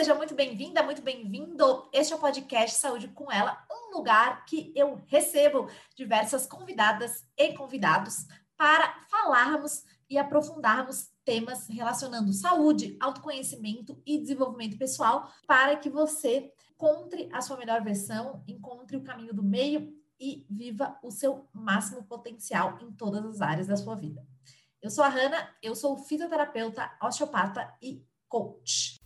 [0.00, 1.86] seja muito bem-vinda, muito bem-vindo.
[1.92, 7.52] Este é o podcast Saúde com Ela, um lugar que eu recebo diversas convidadas e
[7.52, 8.26] convidados
[8.56, 17.28] para falarmos e aprofundarmos temas relacionando saúde, autoconhecimento e desenvolvimento pessoal para que você encontre
[17.30, 22.78] a sua melhor versão, encontre o caminho do meio e viva o seu máximo potencial
[22.80, 24.26] em todas as áreas da sua vida.
[24.80, 28.99] Eu sou a Hanna, eu sou fisioterapeuta, osteopata e coach.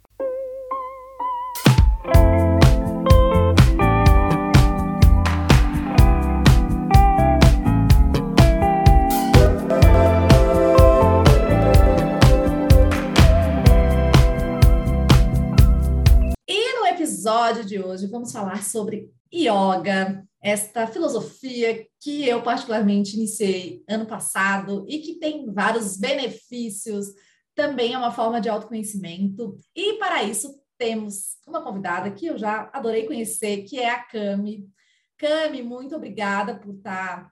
[16.95, 24.85] Episódio de hoje vamos falar sobre yoga, esta filosofia que eu particularmente iniciei ano passado
[24.89, 27.07] e que tem vários benefícios,
[27.55, 29.59] também é uma forma de autoconhecimento.
[29.75, 34.69] E para isso temos uma convidada que eu já adorei conhecer, que é a Cami.
[35.17, 37.31] Cami, muito obrigada por estar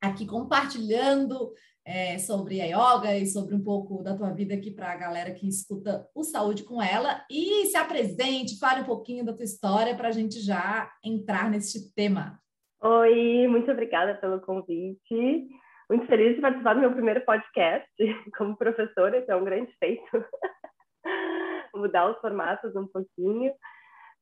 [0.00, 1.52] aqui compartilhando
[1.84, 5.34] é, sobre a yoga e sobre um pouco da tua vida aqui para a galera
[5.34, 7.22] que escuta o Saúde com ela.
[7.30, 11.94] E se apresente, fale um pouquinho da tua história para a gente já entrar nesse
[11.94, 12.40] tema.
[12.82, 15.48] Oi, muito obrigada pelo convite.
[15.90, 17.90] Muito feliz de participar do meu primeiro podcast
[18.38, 20.24] como professora, isso é um grande feito.
[21.74, 23.52] Mudar os formatos um pouquinho.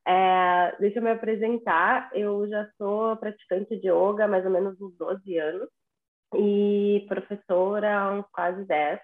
[0.07, 2.11] É, deixa eu me apresentar.
[2.15, 5.69] Eu já sou praticante de yoga há mais ou menos uns 12 anos
[6.35, 9.01] e professora há uns quase 10.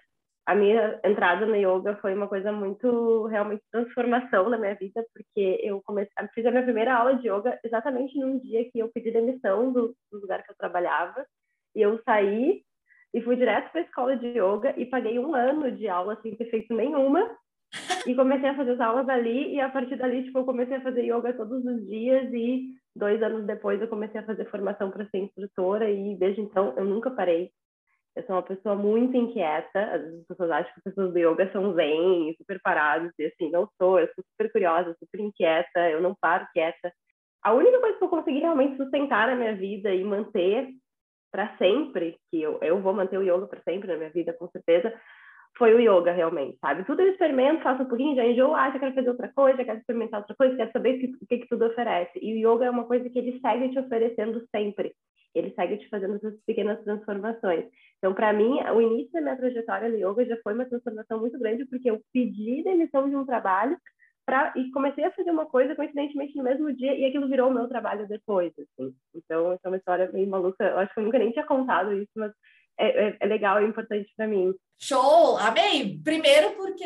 [0.47, 5.59] A minha entrada no yoga foi uma coisa muito, realmente, transformação na minha vida, porque
[5.63, 9.09] eu comecei, fiz a minha primeira aula de yoga exatamente num dia que eu pedi
[9.09, 11.25] demissão do, do lugar que eu trabalhava,
[11.75, 12.61] e eu saí
[13.11, 16.35] e fui direto para a escola de yoga e paguei um ano de aula sem
[16.35, 17.35] ter feito nenhuma,
[18.05, 20.81] e comecei a fazer as aulas ali, e a partir dali, tipo, eu comecei a
[20.81, 25.05] fazer yoga todos os dias, e dois anos depois eu comecei a fazer formação para
[25.05, 27.51] ser instrutora, e desde então eu nunca parei.
[28.15, 31.73] Eu sou uma pessoa muito inquieta, as pessoas acham que as pessoas do yoga são
[31.73, 36.15] zen, super parados, e assim, não sou, eu sou super curiosa, super inquieta, eu não
[36.19, 36.93] paro quieta.
[37.43, 40.69] A única coisa que eu consegui realmente sustentar na minha vida e manter
[41.31, 44.47] para sempre, que eu, eu vou manter o yoga para sempre na minha vida, com
[44.47, 44.93] certeza,
[45.57, 46.83] foi o yoga realmente, sabe?
[46.85, 49.65] Tudo eu experimento, faço um pouquinho, já enjoo, ah, já quero fazer outra coisa, já
[49.65, 52.19] quero experimentar outra coisa, quero saber o que, que, que tudo oferece.
[52.21, 54.93] E o yoga é uma coisa que ele segue te oferecendo sempre.
[55.33, 57.65] Ele segue te fazendo essas pequenas transformações.
[57.97, 61.37] Então, para mim, o início da minha trajetória no yoga já foi uma transformação muito
[61.39, 63.77] grande, porque eu pedi demissão de um trabalho
[64.25, 67.53] pra, e comecei a fazer uma coisa, coincidentemente, no mesmo dia, e aquilo virou o
[67.53, 68.93] meu trabalho depois, assim.
[69.13, 70.63] Então, essa é uma história meio maluca.
[70.63, 72.31] Eu acho que eu nunca nem tinha contado isso, mas
[72.77, 74.53] é, é, é legal, é importante para mim.
[74.77, 75.37] Show!
[75.37, 75.99] Amei!
[76.03, 76.83] Primeiro porque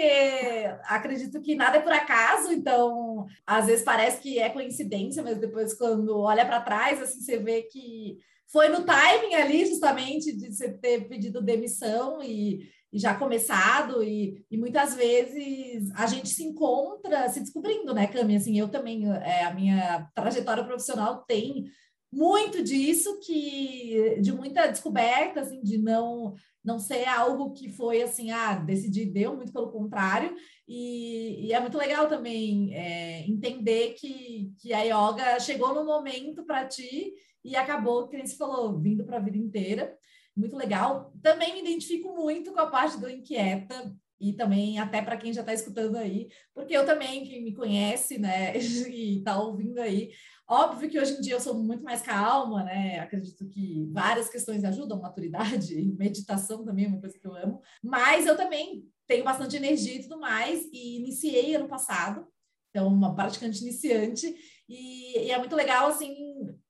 [0.84, 5.74] acredito que nada é por acaso, então às vezes parece que é coincidência, mas depois
[5.74, 8.18] quando olha para trás, assim, você vê que
[8.52, 14.44] foi no timing ali, justamente, de você ter pedido demissão e, e já começado, e,
[14.50, 18.36] e, muitas vezes a gente se encontra se descobrindo, né, Cami?
[18.36, 21.66] Assim, eu também, é, a minha trajetória profissional tem
[22.12, 28.32] muito disso, que de muita descoberta, assim, de não não ser algo que foi assim,
[28.32, 30.36] ah, decidi, deu, muito pelo contrário,
[30.68, 36.46] e, e é muito legal também é, entender que, que a yoga chegou no momento
[36.46, 39.98] para ti e acabou, que você falou, vindo para a vida inteira.
[40.36, 41.12] Muito legal.
[41.22, 45.42] Também me identifico muito com a parte do inquieta, e também até para quem já
[45.42, 48.54] está escutando aí, porque eu também, quem me conhece, né,
[48.90, 50.12] e está ouvindo aí,
[50.50, 54.64] óbvio que hoje em dia eu sou muito mais calma, né, acredito que várias questões
[54.64, 59.56] ajudam, maturidade, meditação também é uma coisa que eu amo, mas eu também tenho bastante
[59.56, 62.28] energia e tudo mais, e iniciei ano passado,
[62.70, 64.36] então uma praticante iniciante,
[64.68, 66.16] e, e, é muito legal, assim,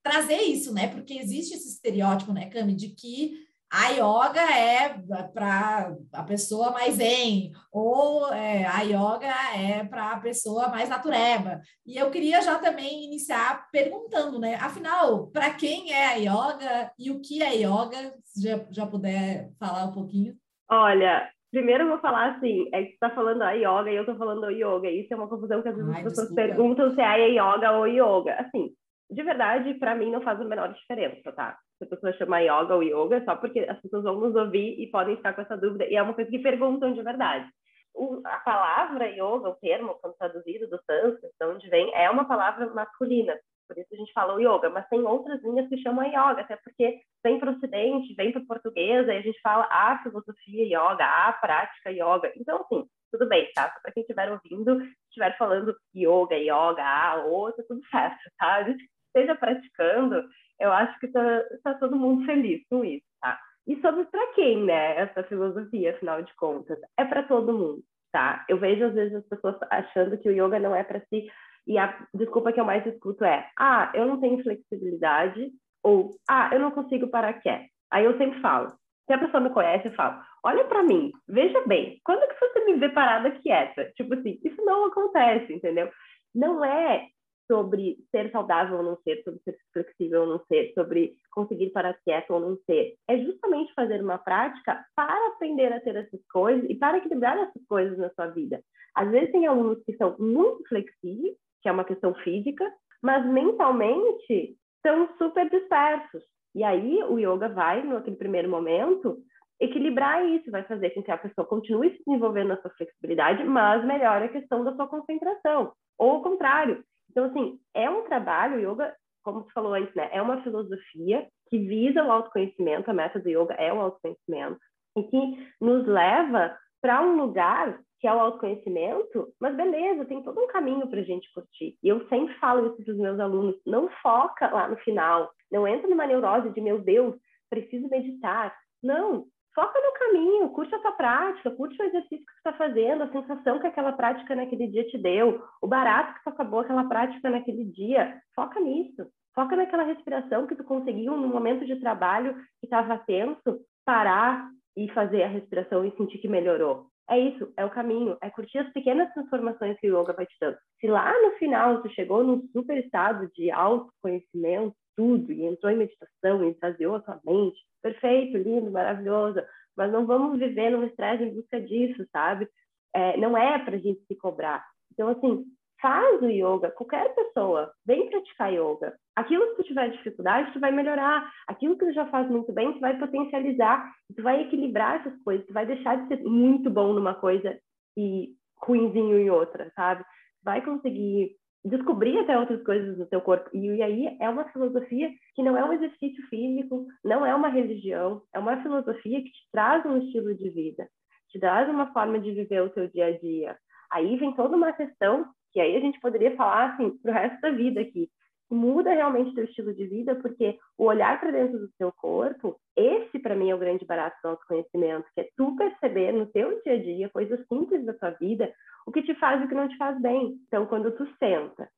[0.02, 0.88] trazer isso, né?
[0.88, 3.34] Porque existe esse estereótipo, né, Cami, de que
[3.72, 4.90] a yoga é
[5.34, 11.62] para a pessoa mais zen, ou é, a yoga é para a pessoa mais natureba.
[11.86, 14.56] E eu queria já também iniciar perguntando, né?
[14.56, 18.14] Afinal, para quem é a yoga e o que é yoga?
[18.24, 20.36] Se já, já puder falar um pouquinho.
[20.70, 24.02] Olha, Primeiro eu vou falar assim, é que você está falando a yoga e eu
[24.04, 24.90] estou falando yoga.
[24.90, 26.42] Isso é uma confusão que às vezes Ai, as pessoas desculpa.
[26.48, 28.36] perguntam se é yoga ou yoga.
[28.36, 28.70] Assim,
[29.10, 31.58] de verdade, para mim não faz a menor diferença, tá?
[31.80, 34.88] Se a pessoa chama yoga ou yoga, só porque as pessoas vão nos ouvir e
[34.92, 35.86] podem ficar com essa dúvida.
[35.86, 37.50] E é uma coisa que perguntam de verdade.
[37.96, 42.26] O, a palavra yoga, o termo, quando traduzido do sânscrito, de onde vem, é uma
[42.26, 43.36] palavra masculina
[43.70, 46.56] por isso a gente fala o yoga, mas tem outras linhas que chamam yoga, até
[46.58, 50.66] porque vem para o ocidente, vem para o português, aí a gente fala a filosofia
[50.66, 52.34] yoga, a prática yoga.
[52.36, 53.70] Então, assim, tudo bem, tá?
[53.84, 58.64] Para quem estiver ouvindo, estiver falando yoga, yoga, ah, ou tá tudo certo, tá?
[58.64, 60.28] Desde que esteja praticando,
[60.60, 63.40] eu acho que tá, tá todo mundo feliz com isso, tá?
[63.68, 66.80] E sobre para quem, né, essa filosofia, afinal de contas?
[66.98, 68.46] É para todo mundo, tá?
[68.50, 71.28] Eu vejo às vezes as pessoas achando que o yoga não é para si,
[71.68, 75.52] e a desculpa que eu mais escuto é: ah, eu não tenho flexibilidade,
[75.84, 77.70] ou ah, eu não consigo parar quieto.
[77.92, 78.72] Aí eu sempre falo:
[79.06, 82.66] se a pessoa me conhece, eu falo: olha para mim, veja bem, quando que você
[82.66, 83.92] me vê parada quieta?
[83.96, 85.92] Tipo assim, isso não acontece, entendeu?
[86.34, 87.08] Não é
[87.50, 91.98] sobre ser saudável ou não ser, sobre ser flexível ou não ser, sobre conseguir parar
[92.06, 92.96] quieto ou não ser.
[93.08, 97.66] É justamente fazer uma prática para aprender a ter essas coisas e para equilibrar essas
[97.68, 98.62] coisas na sua vida.
[98.96, 104.56] Às vezes tem alunos que são muito flexíveis, que é uma questão física, mas mentalmente
[104.76, 106.24] estão super dispersos.
[106.54, 109.18] E aí o yoga vai, naquele primeiro momento,
[109.60, 113.86] equilibrar isso, vai fazer com que a pessoa continue se desenvolvendo na sua flexibilidade, mas
[113.86, 115.74] melhore a questão da sua concentração.
[115.98, 116.84] Ou o contrário.
[117.10, 121.28] Então, assim, é um trabalho, o yoga, como você falou antes, né, é uma filosofia
[121.50, 124.60] que visa o autoconhecimento, a meta do yoga é o autoconhecimento,
[124.96, 130.40] e que nos leva para um lugar que é o autoconhecimento, mas beleza, tem todo
[130.40, 131.78] um caminho para a gente curtir.
[131.84, 135.68] E eu sempre falo isso para os meus alunos: não foca lá no final, não
[135.68, 137.16] entra numa neurose de meu Deus,
[137.50, 138.56] preciso meditar.
[138.82, 143.04] Não, foca no caminho, curte a tua prática, curte o exercício que você está fazendo,
[143.04, 146.88] a sensação que aquela prática naquele dia te deu, o barato que tu acabou aquela
[146.88, 148.22] prática naquele dia.
[148.36, 149.08] Foca nisso.
[149.34, 154.90] Foca naquela respiração que tu conseguiu no momento de trabalho que estava tenso, parar e
[154.92, 156.89] fazer a respiração e sentir que melhorou.
[157.10, 160.36] É isso, é o caminho, é curtir as pequenas transformações que o yoga vai te
[160.40, 160.58] dando.
[160.80, 165.78] Se lá no final tu chegou num super estado de autoconhecimento, tudo, e entrou em
[165.78, 169.42] meditação, e esvaziou a tua mente, perfeito, lindo, maravilhoso,
[169.76, 172.48] mas não vamos viver num estresse em busca disso, sabe?
[172.94, 174.64] É, não é para a gente se cobrar.
[174.92, 175.46] Então, assim,
[175.82, 178.94] faz o yoga, qualquer pessoa, vem praticar yoga.
[179.16, 181.30] Aquilo que tu tiver dificuldade, tu vai melhorar.
[181.48, 183.92] Aquilo que tu já faz muito bem, tu vai potencializar.
[184.16, 185.46] Tu vai equilibrar essas coisas.
[185.46, 187.58] Tu vai deixar de ser muito bom numa coisa
[187.98, 188.30] e
[188.62, 190.04] ruinzinho em outra, sabe?
[190.44, 193.50] Vai conseguir descobrir até outras coisas no teu corpo.
[193.54, 197.50] E, e aí é uma filosofia que não é um exercício físico, não é uma
[197.50, 200.88] religião, é uma filosofia que te traz um estilo de vida,
[201.30, 203.58] te traz uma forma de viver o teu dia a dia.
[203.92, 207.42] Aí vem toda uma questão que aí a gente poderia falar assim para o resto
[207.42, 208.10] da vida aqui.
[208.52, 213.20] Muda realmente teu estilo de vida, porque o olhar para dentro do teu corpo, esse
[213.20, 216.74] para mim é o grande barato do autoconhecimento, que é tu perceber no teu dia
[216.74, 218.52] a dia coisas simples da tua vida,
[218.88, 220.36] o que te faz e o que não te faz bem.
[220.48, 221.70] Então, quando tu senta,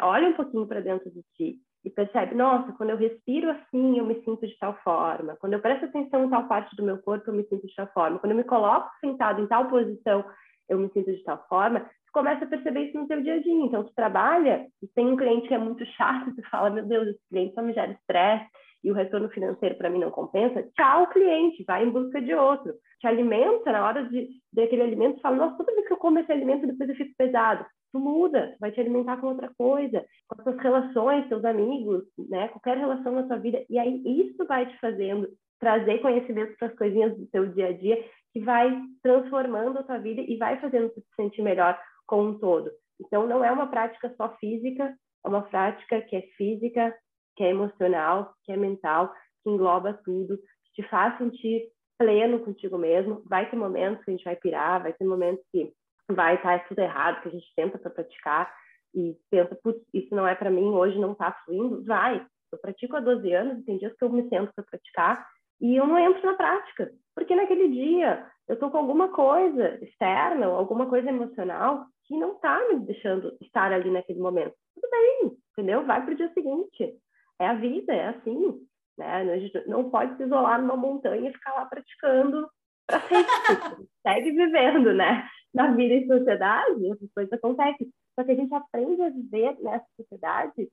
[0.00, 4.04] olha um pouquinho para dentro de ti e percebe, nossa, quando eu respiro assim, eu
[4.04, 5.36] me sinto de tal forma.
[5.40, 7.88] Quando eu presto atenção em tal parte do meu corpo, eu me sinto de tal
[7.88, 8.18] forma.
[8.18, 10.24] Quando eu me coloco sentado em tal posição,
[10.68, 13.64] eu me sinto de tal forma começa a perceber isso no seu dia a dia.
[13.64, 17.08] Então, tu trabalha e tem um cliente que é muito chato, tu fala, meu Deus,
[17.08, 18.46] esse cliente só me gera estresse
[18.82, 20.62] e o retorno financeiro para mim não compensa.
[20.74, 22.72] Tchau, cliente, vai em busca de outro.
[23.00, 26.18] Te alimenta, na hora de daquele alimento, tu fala, nossa, toda vez que eu como
[26.18, 27.64] esse alimento, depois eu fico pesado.
[27.92, 32.48] Tu muda, vai te alimentar com outra coisa, com as relações, teus amigos, né?
[32.48, 33.64] Qualquer relação na tua vida.
[33.68, 35.28] E aí isso vai te fazendo
[35.58, 38.02] trazer conhecimentos para as coisinhas do teu dia a dia
[38.32, 38.72] que vai
[39.02, 41.78] transformando a tua vida e vai fazendo tu se sentir melhor
[42.10, 42.70] como um todo.
[43.00, 44.92] Então, não é uma prática só física,
[45.24, 46.92] é uma prática que é física,
[47.36, 52.76] que é emocional, que é mental, que engloba tudo, que te faz sentir pleno contigo
[52.76, 53.22] mesmo.
[53.26, 55.72] Vai ter momentos que a gente vai pirar, vai ter momentos que
[56.10, 58.52] vai estar tudo errado, que a gente tenta para praticar
[58.92, 61.84] e pensa, putz, isso não é para mim, hoje não está fluindo.
[61.84, 65.24] Vai, eu pratico há 12 anos e tem dias que eu me sento para praticar
[65.60, 70.46] e eu não entro na prática, porque naquele dia eu estou com alguma coisa externa,
[70.46, 74.52] alguma coisa emocional que não está me deixando estar ali naquele momento.
[74.74, 75.86] Tudo bem, entendeu?
[75.86, 76.98] Vai para o dia seguinte.
[77.38, 78.66] É a vida, é assim.
[78.98, 79.32] Né?
[79.32, 82.50] A gente não pode se isolar numa montanha e ficar lá praticando
[82.84, 83.30] para sempre.
[84.02, 85.28] Segue vivendo, né?
[85.54, 87.88] Na vida em sociedade, essas coisas acontecem.
[88.18, 90.68] Só que a gente aprende a viver nessa sociedade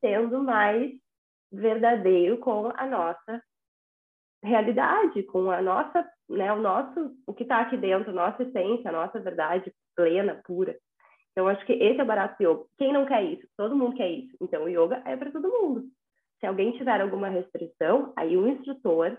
[0.00, 0.90] sendo mais
[1.52, 3.40] verdadeiro com a nossa
[4.42, 8.88] realidade, com a nossa, né, o nosso, o que está aqui dentro, a nossa essência,
[8.88, 10.76] a nossa verdade plena, pura.
[11.32, 12.64] Então, acho que esse é o barato do yoga.
[12.76, 13.46] Quem não quer isso?
[13.56, 14.36] Todo mundo quer isso.
[14.40, 15.84] Então, o yoga é para todo mundo.
[16.40, 19.16] Se alguém tiver alguma restrição, aí o instrutor,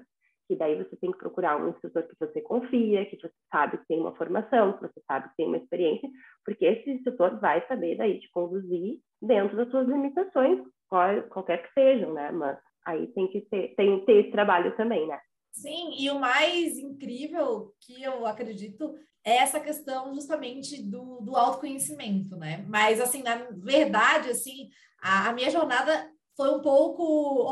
[0.48, 3.88] que daí você tem que procurar um instrutor que você confia, que você sabe que
[3.88, 6.10] tem uma formação, que você sabe que tem uma experiência,
[6.44, 10.60] porque esse instrutor vai saber daí te conduzir dentro das suas limitações,
[10.90, 12.32] qual, qualquer que sejam, né?
[12.32, 15.20] Mas aí tem que ter, tem ter esse trabalho também, né?
[15.54, 22.36] Sim, e o mais incrível que eu acredito é essa questão justamente do, do autoconhecimento,
[22.36, 22.66] né?
[22.68, 24.70] Mas, assim, na verdade, assim,
[25.02, 27.04] a, a minha jornada foi um pouco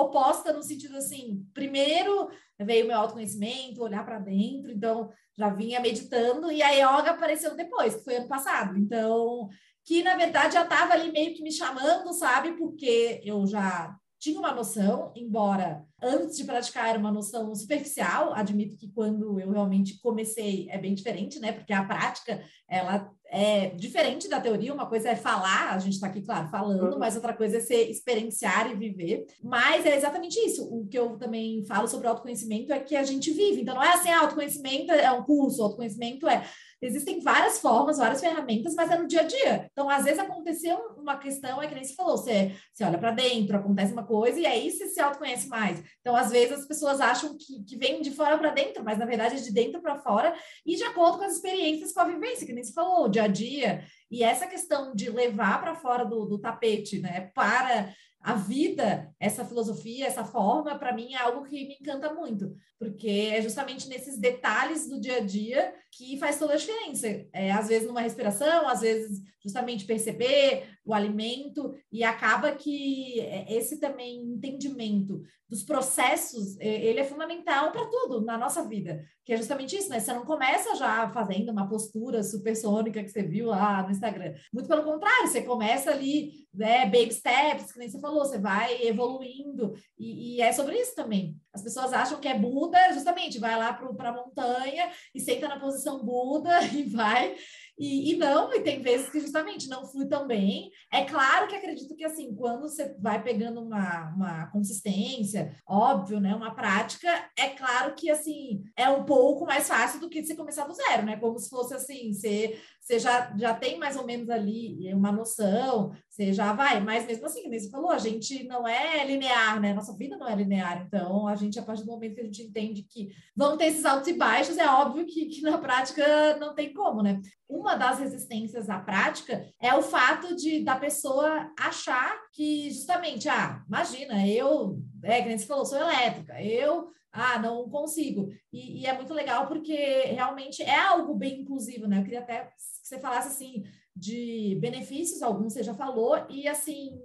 [0.02, 6.52] oposta no sentido assim, primeiro veio meu autoconhecimento, olhar para dentro, então já vinha meditando
[6.52, 8.78] e a yoga apareceu depois, que foi ano passado.
[8.78, 9.48] Então,
[9.86, 12.54] que na verdade já estava ali meio que me chamando, sabe?
[12.54, 18.76] Porque eu já tinha uma noção, embora antes de praticar era uma noção superficial, admito
[18.76, 21.54] que quando eu realmente comecei é bem diferente, né?
[21.54, 26.08] Porque a prática, ela é diferente da teoria, uma coisa é falar, a gente está
[26.08, 27.00] aqui, claro, falando, uhum.
[27.00, 29.26] mas outra coisa é ser experienciar e viver.
[29.42, 30.66] Mas é exatamente isso.
[30.66, 33.62] O que eu também falo sobre autoconhecimento é que a gente vive.
[33.62, 36.44] Então não é assim, ah, autoconhecimento é um curso, autoconhecimento é
[36.82, 39.70] Existem várias formas, várias ferramentas, mas é no dia a dia.
[39.72, 43.12] Então, às vezes aconteceu uma questão, é que nem você falou, você, você olha para
[43.12, 45.84] dentro, acontece uma coisa e aí você se autoconhece mais.
[46.00, 49.06] Então, às vezes as pessoas acham que, que vem de fora para dentro, mas na
[49.06, 50.34] verdade é de dentro para fora
[50.66, 53.24] e de acordo com as experiências, com a vivência, que nem você falou, o dia
[53.24, 53.84] a dia.
[54.10, 59.46] E essa questão de levar para fora do, do tapete, né, para a vida, essa
[59.46, 64.18] filosofia, essa forma, para mim é algo que me encanta muito, porque é justamente nesses
[64.18, 67.08] detalhes do dia a dia que faz toda a diferença.
[67.32, 73.80] É, às vezes numa respiração, às vezes justamente perceber o alimento, e acaba que esse
[73.80, 79.76] também entendimento dos processos, ele é fundamental para tudo na nossa vida, que é justamente
[79.76, 80.00] isso, né?
[80.00, 84.36] Você não começa já fazendo uma postura supersônica que você viu lá no Instagram.
[84.54, 88.84] Muito pelo contrário, você começa ali, né, baby steps, que nem você falou, você vai
[88.84, 91.36] evoluindo, e, e é sobre isso também.
[91.52, 95.60] As pessoas acham que é Buda, justamente, vai lá para a montanha e senta na
[95.60, 97.36] posição Buda e vai
[97.80, 100.70] e, e, não, e tem vezes que justamente não flui tão bem.
[100.92, 106.36] É claro que acredito que assim, quando você vai pegando uma, uma consistência, óbvio, né?
[106.36, 107.08] Uma prática,
[107.38, 111.06] é claro que assim é um pouco mais fácil do que você começar do zero,
[111.06, 111.16] né?
[111.16, 115.92] Como se fosse assim, você, você já, já tem mais ou menos ali uma noção,
[116.10, 119.74] você já vai, mas mesmo assim, como você falou, a gente não é linear, né?
[119.74, 122.42] Nossa vida não é linear, então a gente, a partir do momento que a gente
[122.42, 126.56] entende que vão ter esses altos e baixos, é óbvio que, que na prática não
[126.56, 127.22] tem como, né?
[127.48, 133.64] Uma das resistências à prática é o fato de da pessoa achar que justamente, ah,
[133.68, 138.30] imagina, eu, é, que você falou, sou elétrica, eu ah, não consigo.
[138.52, 139.76] E, e, é muito legal porque
[140.08, 142.00] realmente é algo bem inclusivo, né?
[142.00, 143.64] Eu queria até que você falasse assim
[143.96, 146.98] de benefícios, alguns você já falou, e assim,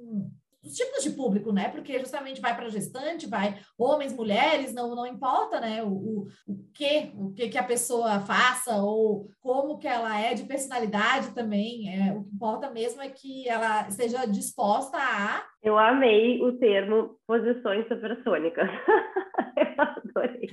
[0.65, 1.69] os tipos de público, né?
[1.69, 5.83] Porque justamente vai para gestante, vai homens, mulheres, não, não importa, né?
[5.83, 10.35] O, o, o que, o que que a pessoa faça ou como que ela é
[10.35, 11.89] de personalidade também.
[11.95, 15.45] É, o que importa mesmo é que ela esteja disposta a.
[15.65, 18.69] Eu amei o termo posições supersônicas.
[19.57, 20.51] Eu adorei.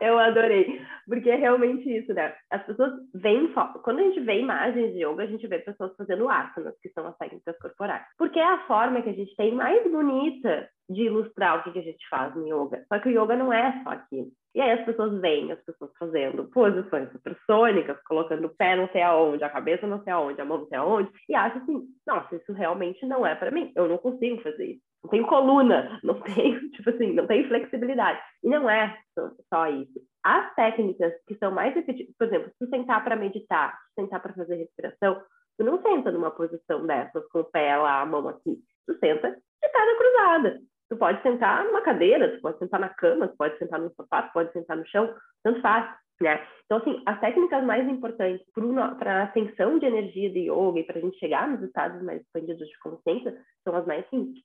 [0.00, 0.80] Eu adorei.
[1.06, 2.32] Porque é realmente isso, né?
[2.50, 3.52] As pessoas veem.
[3.82, 7.06] Quando a gente vê imagens de yoga, a gente vê pessoas fazendo asanas, que são
[7.08, 8.04] as técnicas corporais.
[8.16, 11.82] Porque é a forma que a gente tem mais bonita de ilustrar o que, a
[11.82, 12.84] gente faz no yoga.
[12.88, 14.30] Só que o yoga não é só aquilo.
[14.54, 19.02] E aí as pessoas veem as pessoas fazendo posições supersônicas, colocando o pé não sei
[19.02, 22.36] aonde, a cabeça não sei aonde, a mão não sei aonde, e acham assim, nossa,
[22.36, 24.82] isso realmente não é para mim, eu não consigo fazer isso.
[25.02, 28.20] Não tenho coluna, não tenho, tipo assim, não tenho flexibilidade.
[28.42, 28.96] E não é
[29.48, 30.00] só isso.
[30.22, 34.32] As técnicas que são mais efetivas, por exemplo, se sentar para meditar, se sentar para
[34.32, 35.20] fazer respiração,
[35.58, 38.56] tu não senta numa posição dessas com o pé lá, a mão aqui.
[38.86, 40.60] Tu senta de perna cruzada.
[40.94, 44.22] Tu pode sentar numa cadeira, tu pode sentar na cama, tu pode sentar no sofá,
[44.22, 45.92] tu pode sentar no chão, tanto faz.
[46.20, 46.40] Né?
[46.64, 48.46] Então, assim, as técnicas mais importantes
[48.96, 52.20] para a ascensão de energia de yoga e para a gente chegar nos estados mais
[52.22, 54.40] expandidos de consciência são as mais simples.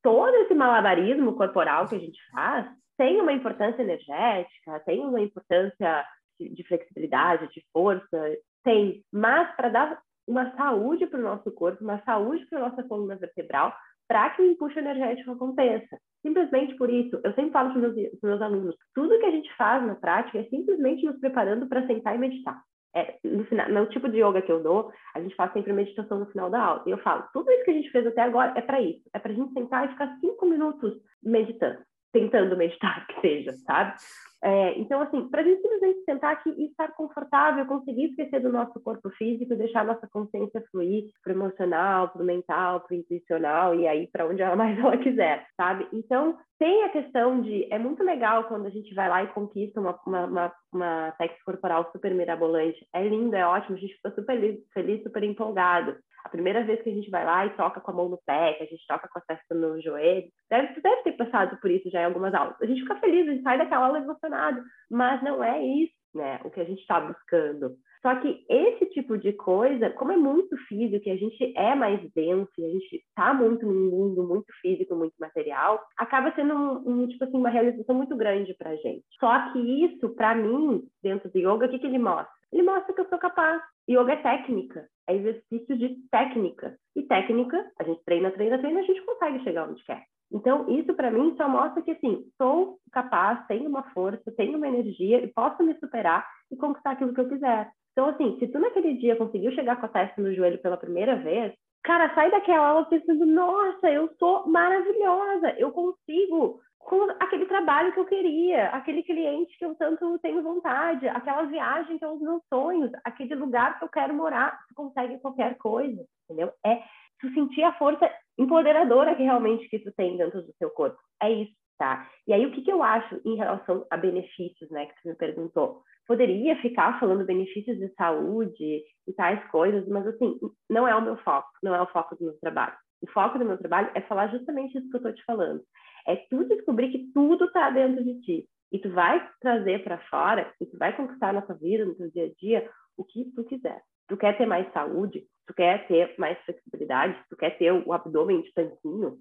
[0.00, 6.06] Todo esse malabarismo corporal que a gente faz tem uma importância energética, tem uma importância
[6.38, 11.82] de, de flexibilidade, de força, tem, mas para dar uma saúde para o nosso corpo,
[11.82, 13.74] uma saúde para a nossa coluna vertebral,
[14.08, 15.98] para que o empuxo energético aconteça.
[16.22, 19.54] Simplesmente por isso, eu sempre falo para os meus, meus, alunos, tudo que a gente
[19.54, 22.60] faz na prática é simplesmente nos preparando para sentar e meditar.
[22.96, 26.18] É, no, final, no tipo de yoga que eu dou, a gente faz sempre meditação
[26.18, 26.82] no final da aula.
[26.86, 29.02] E eu falo, tudo isso que a gente fez até agora é para isso.
[29.14, 31.78] É para a gente sentar e ficar cinco minutos meditando,
[32.12, 33.94] tentando meditar, que seja, sabe?
[34.42, 38.52] É, então, assim, para a gente simplesmente sentar aqui e estar confortável, conseguir esquecer do
[38.52, 44.06] nosso corpo físico, deixar nossa consciência fluir para emocional, para mental, para intuicional e aí
[44.06, 45.88] para onde ela mais ela quiser, sabe?
[45.92, 47.66] Então, tem a questão de.
[47.72, 51.44] É muito legal quando a gente vai lá e conquista uma, uma, uma, uma técnica
[51.44, 52.86] corporal super mirabolante.
[52.92, 55.96] É lindo, é ótimo, a gente fica super feliz, super empolgado.
[56.24, 58.54] A primeira vez que a gente vai lá e toca com a mão no pé,
[58.54, 61.88] que a gente toca com a testa no joelho, deve, deve ter passado por isso
[61.90, 62.56] já em algumas aulas.
[62.60, 66.40] A gente fica feliz, a gente sai daquela aula emocionado, mas não é isso né?
[66.44, 67.76] O que a gente está buscando.
[68.00, 72.00] Só que esse tipo de coisa, como é muito físico, e a gente é mais
[72.12, 77.02] denso, e a gente está muito num mundo muito físico, muito material, acaba sendo um,
[77.02, 79.04] um tipo assim, uma realização muito grande para gente.
[79.18, 82.32] Só que isso, para mim, dentro do yoga, o que, que ele mostra?
[82.52, 83.60] Ele mostra que eu sou capaz.
[83.90, 86.76] Yoga é técnica, é exercício de técnica.
[86.94, 90.04] E técnica, a gente treina, treina, treina, a gente consegue chegar onde quer.
[90.32, 94.68] Então, isso para mim só mostra que, assim, sou capaz, tenho uma força, tenho uma
[94.68, 97.70] energia e posso me superar e conquistar aquilo que eu quiser.
[97.92, 101.16] Então, assim, se tu naquele dia conseguiu chegar com a testa no joelho pela primeira
[101.16, 107.92] vez, cara, sai daquela aula pensando, nossa, eu sou maravilhosa, eu consigo com aquele trabalho
[107.92, 112.20] que eu queria, aquele cliente que eu tanto tenho vontade, aquela viagem que é os
[112.20, 116.52] meus sonhos, aquele lugar que eu quero morar, tu consegue qualquer coisa, entendeu?
[116.64, 116.82] É
[117.20, 120.98] tu sentir a força empoderadora que realmente que tu tem dentro do teu corpo.
[121.20, 122.08] É isso, tá?
[122.26, 125.14] E aí o que, que eu acho em relação a benefícios, né, que tu me
[125.14, 125.82] perguntou?
[126.06, 130.38] Poderia ficar falando benefícios de saúde e tais coisas, mas assim,
[130.70, 132.74] não é o meu foco, não é o foco do meu trabalho.
[133.02, 135.62] O foco do meu trabalho é falar justamente isso que eu estou te falando.
[136.06, 138.48] É tu descobrir que tudo está dentro de ti.
[138.72, 142.10] E tu vai trazer para fora, e tu vai conquistar na tua vida, no teu
[142.10, 143.80] dia a dia, o que tu quiser.
[144.08, 148.42] Tu quer ter mais saúde, tu quer ter mais flexibilidade, tu quer ter o abdômen
[148.42, 149.18] de tanquinho,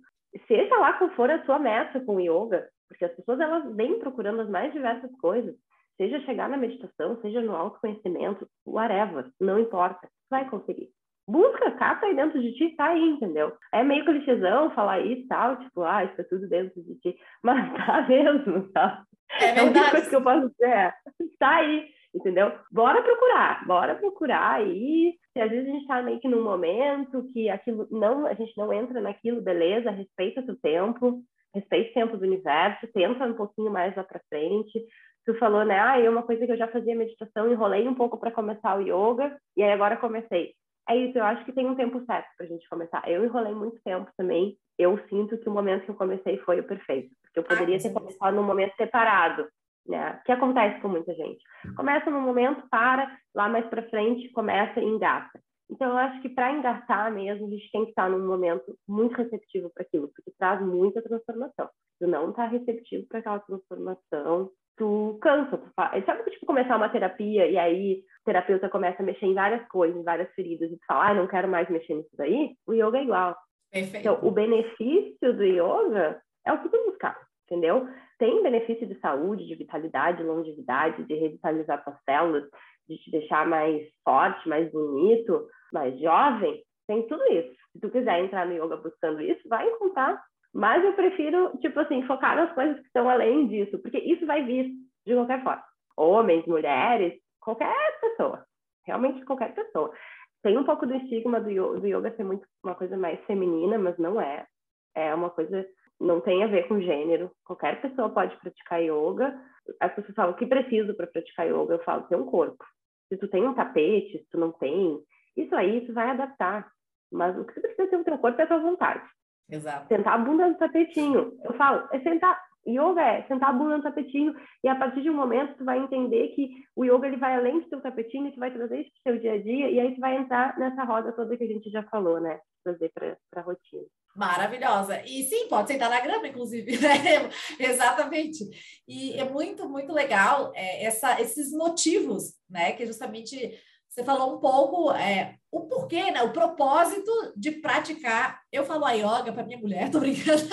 [0.47, 3.97] seja lá qual for a tua meta com o yoga, porque as pessoas elas vêm
[3.97, 5.55] procurando as mais diversas coisas,
[5.95, 10.91] seja chegar na meditação, seja no autoconhecimento, whatever, não importa, vai conseguir
[11.29, 13.53] busca, cata aí dentro de ti, tá aí, entendeu?
[13.73, 17.17] É meio clichêzão falar isso e tal, tipo, ah, isso é tudo dentro de ti,
[17.43, 19.03] mas tá mesmo, tá?
[19.41, 19.59] É verdade.
[19.59, 20.93] A única coisa que eu posso dizer é,
[21.37, 22.51] tá aí, entendeu?
[22.71, 27.27] Bora procurar, bora procurar aí, se às vezes a gente tá meio que num momento
[27.33, 31.21] que aquilo não, a gente não entra naquilo, beleza, respeita o teu tempo,
[31.53, 34.83] respeita o tempo do universo, tenta um pouquinho mais lá para frente.
[35.25, 35.77] Tu falou, né?
[35.79, 38.81] Ah, é uma coisa que eu já fazia meditação, enrolei um pouco para começar o
[38.81, 40.53] yoga e aí agora comecei.
[40.89, 43.03] É isso, eu acho que tem um tempo certo para a gente começar.
[43.09, 44.57] Eu enrolei muito tempo também.
[44.79, 47.81] Eu sinto que o momento que eu comecei foi o perfeito, porque eu poderia ah,
[47.81, 49.47] ter começado num momento separado,
[49.87, 50.19] né?
[50.25, 51.43] Que acontece com muita gente.
[51.75, 55.39] Começa num momento, para, lá mais para frente, começa e engata.
[55.69, 59.15] Então, eu acho que para engatar mesmo, a gente tem que estar num momento muito
[59.15, 61.69] receptivo para aquilo, porque traz muita transformação.
[61.99, 65.57] Tu não está receptivo para aquela transformação, tu cansa.
[65.57, 66.05] Tu faz...
[66.05, 69.67] Sabe que, tipo, começar uma terapia e aí o terapeuta começa a mexer em várias
[69.67, 72.55] coisas, em várias feridas, e tu fala, ah, não quero mais mexer nisso daí?
[72.65, 73.35] O yoga é igual.
[73.69, 73.97] Perfeito.
[73.97, 77.87] Então, o benefício do yoga é o que tu buscar, entendeu?
[78.17, 82.49] Tem benefício de saúde, de vitalidade, longevidade, de revitalizar tuas células,
[82.87, 86.63] de te deixar mais forte, mais bonito, mais jovem.
[86.87, 87.55] Tem tudo isso.
[87.73, 90.21] Se tu quiser entrar no yoga buscando isso, vai encontrar
[90.57, 94.43] mas eu prefiro, tipo assim, focar nas coisas que estão além disso, porque isso vai
[94.43, 94.71] vir
[95.05, 95.63] de qualquer forma.
[95.95, 98.43] Homens, mulheres, qualquer pessoa.
[98.83, 99.93] Realmente qualquer pessoa.
[100.41, 103.77] Tem um pouco do estigma do yoga, do yoga ser muito uma coisa mais feminina,
[103.77, 104.47] mas não é.
[104.95, 105.63] É uma coisa,
[105.99, 107.31] não tem a ver com gênero.
[107.43, 109.39] Qualquer pessoa pode praticar yoga.
[109.79, 111.75] As pessoas falam, o que preciso para praticar yoga?
[111.75, 112.63] Eu falo, ter um corpo.
[113.09, 114.99] Se tu tem um tapete, se tu não tem,
[115.35, 116.69] isso aí tu vai adaptar.
[117.11, 119.03] Mas o que tu precisa ter o teu corpo é a tua vontade.
[119.49, 119.87] Exato.
[119.87, 121.37] Sentar a bunda no tapetinho.
[121.43, 122.39] Eu falo, é sentar.
[122.67, 125.79] Yoga é sentar a bunda no tapetinho e a partir de um momento tu vai
[125.79, 129.13] entender que o yoga ele vai além do teu tapetinho, tu vai trazer isso pro
[129.13, 131.69] teu dia a dia e aí tu vai entrar nessa roda toda que a gente
[131.69, 132.39] já falou, né?
[132.63, 133.83] Trazer para a rotina.
[134.15, 135.01] Maravilhosa.
[135.05, 137.29] E sim, pode sentar na grama, inclusive, né?
[137.59, 138.43] Exatamente.
[138.87, 142.71] E é muito, muito legal é, essa, esses motivos, né?
[142.73, 143.57] Que justamente
[143.89, 146.21] você falou um pouco é, o porquê, né?
[146.21, 148.41] O propósito de praticar.
[148.51, 150.43] Eu falo a yoga para minha mulher, tô brincando,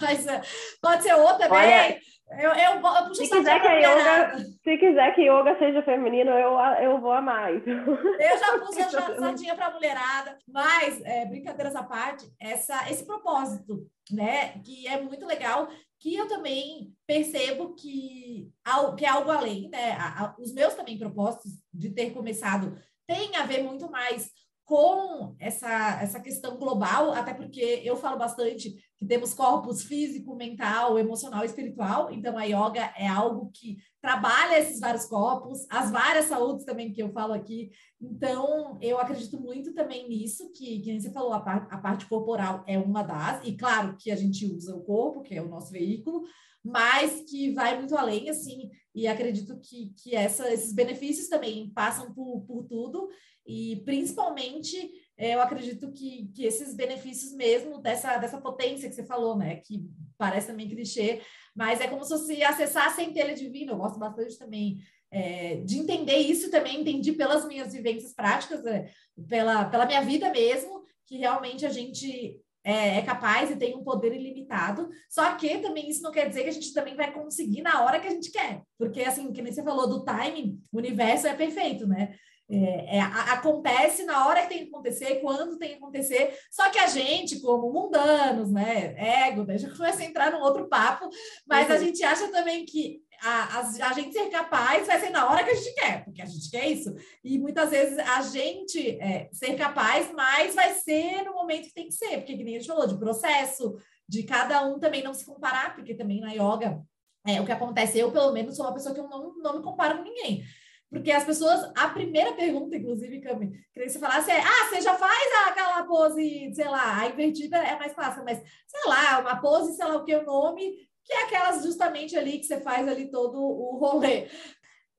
[0.00, 0.40] mas uh,
[0.80, 1.98] pode ser outra também.
[2.30, 6.30] Eu, eu, eu puxo se quiser que a yoga, se quiser que yoga seja feminino,
[6.30, 7.54] eu, eu vou amar.
[7.54, 7.74] Então.
[7.74, 13.86] Eu já pus a sardinha para mulherada, mas é, brincadeiras à parte, essa, esse propósito,
[14.10, 14.58] né?
[14.64, 15.68] Que é muito legal
[16.04, 18.52] que eu também percebo que,
[18.98, 19.96] que é algo além, né?
[20.38, 24.30] Os meus também propósitos de ter começado têm a ver muito mais
[24.66, 30.98] com essa, essa questão global, até porque eu falo bastante que temos corpos físico, mental,
[30.98, 36.66] emocional espiritual, então a yoga é algo que trabalha esses vários corpos, as várias saúdes
[36.66, 41.32] também que eu falo aqui, então eu acredito muito também nisso, que, que você falou,
[41.32, 44.84] a, par, a parte corporal é uma das, e claro que a gente usa o
[44.84, 46.22] corpo, que é o nosso veículo,
[46.62, 52.12] mas que vai muito além, assim, e acredito que, que essa, esses benefícios também passam
[52.12, 53.08] por, por tudo,
[53.46, 54.76] e principalmente
[55.16, 59.56] é, eu acredito que, que esses benefícios mesmo dessa, dessa potência que você falou, né?
[59.56, 59.88] Que
[60.18, 61.22] parece também clichê,
[61.54, 63.72] mas é como se você acessasse a centelha divina.
[63.72, 64.78] Eu gosto bastante também
[65.10, 68.90] é, de entender isso também, entendi pelas minhas vivências práticas, é,
[69.28, 73.84] pela, pela minha vida mesmo, que realmente a gente é, é, capaz e tem um
[73.84, 74.88] poder ilimitado.
[75.08, 78.00] Só que também isso não quer dizer que a gente também vai conseguir na hora
[78.00, 78.62] que a gente quer.
[78.78, 82.16] Porque, assim, que nem você falou do timing, o universo é perfeito, né?
[82.48, 86.38] É, é, acontece na hora que tem que acontecer, quando tem que acontecer.
[86.50, 88.94] Só que a gente, como mundanos, né?
[89.28, 89.56] Ego, né?
[89.56, 91.08] já começa a entrar num outro papo,
[91.46, 91.74] mas uhum.
[91.74, 95.42] a gente acha também que a, a, a, gente ser capaz vai ser na hora
[95.42, 96.94] que a gente quer, porque a gente quer isso.
[97.22, 101.88] E muitas vezes a gente é, ser capaz, mas vai ser no momento que tem
[101.88, 103.76] que ser, porque que nem a gente falou, de processo,
[104.06, 106.82] de cada um também não se comparar, porque também na yoga
[107.26, 109.62] é, o que acontece, eu pelo menos sou uma pessoa que eu não, não me
[109.62, 110.44] comparo com ninguém.
[110.90, 114.94] Porque as pessoas, a primeira pergunta, inclusive, Cami, que você falasse é: ah, você já
[114.94, 119.76] faz aquela pose, sei lá, a invertida é mais clássica, mas sei lá, uma pose,
[119.76, 122.86] sei lá o que é o nome, que é aquelas justamente ali que você faz
[122.88, 124.28] ali todo o rolê.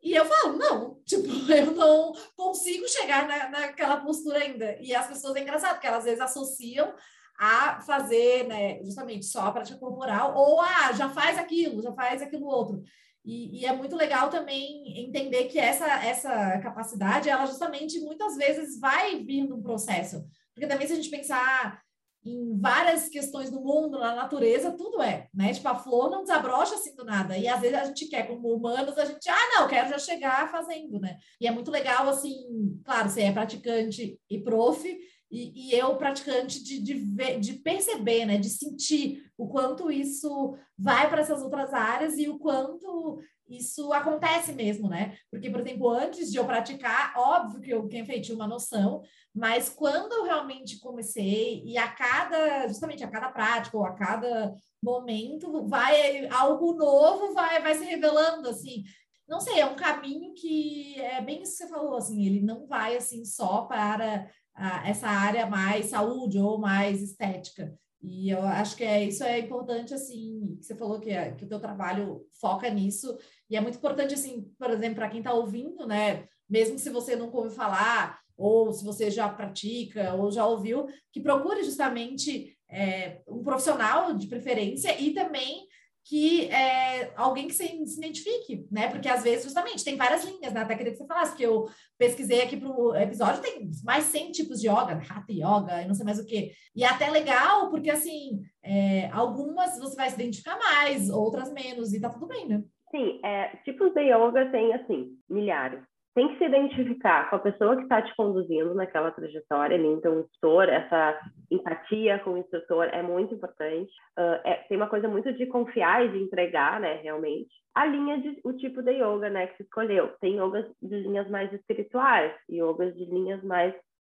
[0.05, 4.77] E eu falo, não, tipo, eu não consigo chegar na, naquela postura ainda.
[4.79, 6.93] E as pessoas é engraçado, porque elas às vezes associam
[7.37, 12.21] a fazer, né, justamente só a prática corporal, ou ah, já faz aquilo, já faz
[12.21, 12.83] aquilo outro.
[13.25, 18.79] E, e, é muito legal também entender que essa, essa capacidade, ela justamente muitas vezes
[18.79, 20.23] vai vir num processo.
[20.53, 21.81] Porque também se a gente pensar
[22.23, 25.53] em várias questões do mundo, na natureza, tudo é, né?
[25.53, 27.37] Tipo, a flor não desabrocha assim do nada.
[27.37, 30.51] E às vezes a gente quer, como humanos, a gente, ah, não, quero já chegar
[30.51, 31.17] fazendo, né?
[31.39, 32.35] E é muito legal, assim,
[32.83, 34.97] claro, você é praticante e prof,
[35.35, 38.37] e, e eu praticante de, de, ver, de perceber, né?
[38.37, 43.19] De sentir o quanto isso vai para essas outras áreas e o quanto
[43.49, 45.17] isso acontece mesmo, né?
[45.29, 49.01] Porque, por exemplo, antes de eu praticar, óbvio que eu tinha uma noção,
[49.33, 54.55] mas quando eu realmente comecei, e a cada, justamente a cada prática, ou a cada
[54.81, 58.85] momento, vai algo novo vai, vai se revelando, assim.
[59.27, 62.65] Não sei, é um caminho que é bem isso que você falou, assim, ele não
[62.67, 67.77] vai assim só para a, essa área mais saúde ou mais estética.
[68.01, 71.47] E eu acho que é, isso é importante, assim, você falou que, é, que o
[71.47, 73.17] teu trabalho foca nisso,
[73.49, 77.15] e é muito importante, assim, por exemplo, para quem está ouvindo, né, mesmo se você
[77.15, 83.21] nunca ouviu falar, ou se você já pratica, ou já ouviu, que procure justamente é,
[83.27, 85.64] um profissional de preferência e também
[86.05, 88.87] que é, alguém que se, se, identifique, né?
[88.89, 90.61] Porque às vezes, justamente, tem várias linhas, né?
[90.61, 91.65] Até queria que você falasse, que eu
[91.97, 95.95] pesquisei aqui para o episódio, tem mais 100 tipos de yoga, hatha yoga, e não
[95.95, 96.51] sei mais o que.
[96.75, 101.91] E é até legal, porque assim, é, algumas você vai se identificar mais, outras menos,
[101.91, 102.63] e tá tudo bem, né?
[102.91, 105.83] Sim, é, tipos de yoga tem, assim, milhares
[106.15, 109.87] tem que se identificar com a pessoa que está te conduzindo naquela trajetória ali.
[109.87, 111.19] Então, instrutor, essa
[111.51, 113.91] empatia com o instrutor é muito importante.
[114.17, 117.49] Uh, é, tem uma coisa muito de confiar e de entregar, né, realmente.
[117.73, 120.13] A linha de, o tipo de yoga, né, que se escolheu.
[120.19, 123.73] Tem yogas de linhas mais espirituais, yogas de linhas mais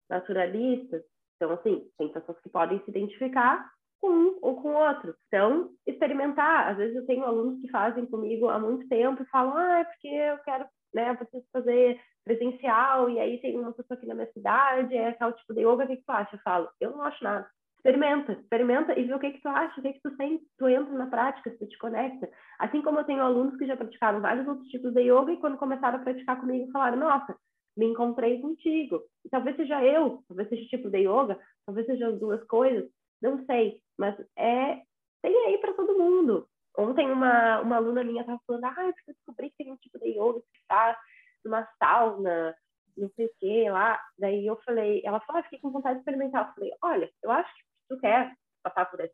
[0.08, 1.02] naturalistas.
[1.36, 3.68] Então, assim, tem pessoas que podem se identificar
[4.00, 5.14] com um ou com outro.
[5.26, 6.68] Então, experimentar.
[6.70, 9.84] Às vezes eu tenho alunos que fazem comigo há muito tempo e falam, ah, é
[9.84, 14.30] porque eu quero né, preciso fazer presencial, e aí tem uma pessoa aqui na minha
[14.32, 16.36] cidade, é tal tipo de yoga, o que, tu acha?
[16.36, 17.48] Eu falo, eu não acho nada.
[17.76, 20.68] Experimenta, experimenta e vê o que, que tu acha, o que, que tu sente, tu
[20.68, 22.28] entra na prática, tu te conecta.
[22.58, 25.56] Assim como eu tenho alunos que já praticaram vários outros tipos de yoga e quando
[25.56, 27.36] começaram a praticar comigo falaram, nossa,
[27.76, 29.02] me encontrei contigo.
[29.24, 32.90] E talvez seja eu, talvez seja tipo de yoga, talvez seja as duas coisas,
[33.22, 34.82] não sei, mas é
[35.22, 36.48] tem aí para todo mundo.
[36.78, 40.10] Ontem uma, uma aluna minha estava falando, ah, eu descobri que tem um tipo de
[40.10, 40.96] yoga que faz
[41.44, 42.54] numa sauna,
[42.96, 44.00] não sei o que lá.
[44.16, 46.46] Daí eu falei, ela falou, ah, fiquei com vontade de experimentar.
[46.46, 49.12] Eu falei, olha, eu acho que tu quer passar por essa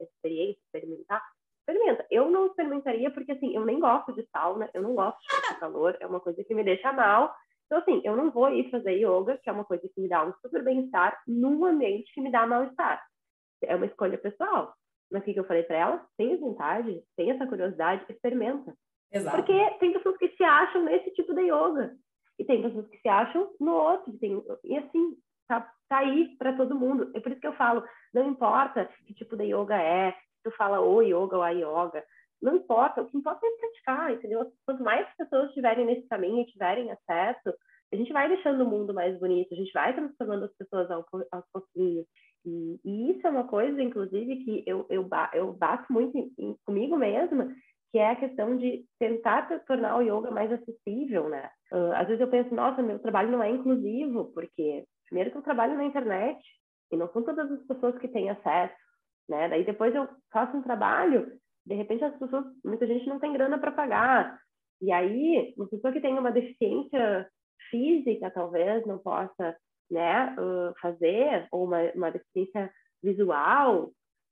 [0.00, 1.20] experiência, experimentar,
[1.58, 2.06] experimenta.
[2.12, 5.96] Eu não experimentaria porque, assim, eu nem gosto de sauna, eu não gosto de calor,
[5.98, 7.34] é uma coisa que me deixa mal.
[7.66, 10.24] Então, assim, eu não vou ir fazer yoga, que é uma coisa que me dá
[10.24, 13.04] um super bem-estar, num ambiente que me dá mal-estar.
[13.64, 14.74] É uma escolha pessoal.
[15.10, 16.06] Mas o que eu falei para ela?
[16.16, 18.74] Tenha vontade, tenha essa curiosidade, experimenta.
[19.12, 19.36] Exato.
[19.36, 21.96] Porque tem pessoas que se acham nesse tipo de yoga.
[22.38, 24.16] E tem pessoas que se acham no outro.
[24.18, 25.16] Tem, e assim,
[25.48, 27.10] tá, tá aí para todo mundo.
[27.14, 30.50] É por isso que eu falo, não importa que tipo de yoga é, se tu
[30.52, 32.04] fala o yoga ou a yoga,
[32.40, 34.50] não importa, o que importa é praticar, entendeu?
[34.64, 37.54] Quanto mais pessoas estiverem nesse caminho e tiverem acesso,
[37.92, 41.04] a gente vai deixando o mundo mais bonito, a gente vai transformando as pessoas aos
[41.52, 42.06] pouquinhos.
[42.44, 46.56] E, e, isso é uma coisa, inclusive, que eu, eu, eu bato muito em, em,
[46.64, 47.52] comigo mesma,
[47.92, 51.50] que é a questão de tentar tornar o yoga mais acessível, né?
[51.72, 55.42] Uh, às vezes eu penso, nossa, meu trabalho não é inclusivo, porque primeiro que eu
[55.42, 56.38] trabalho na internet
[56.92, 58.74] e não são todas as pessoas que têm acesso,
[59.28, 59.48] né?
[59.48, 61.30] Daí depois eu faço um trabalho,
[61.66, 64.38] de repente as pessoas, muita gente não tem grana para pagar,
[64.80, 67.28] E aí, uma pessoa que tem uma deficiência
[67.70, 69.56] física, talvez, não possa
[69.90, 70.34] né,
[70.80, 72.70] fazer, ou uma, uma deficiência
[73.02, 73.90] visual,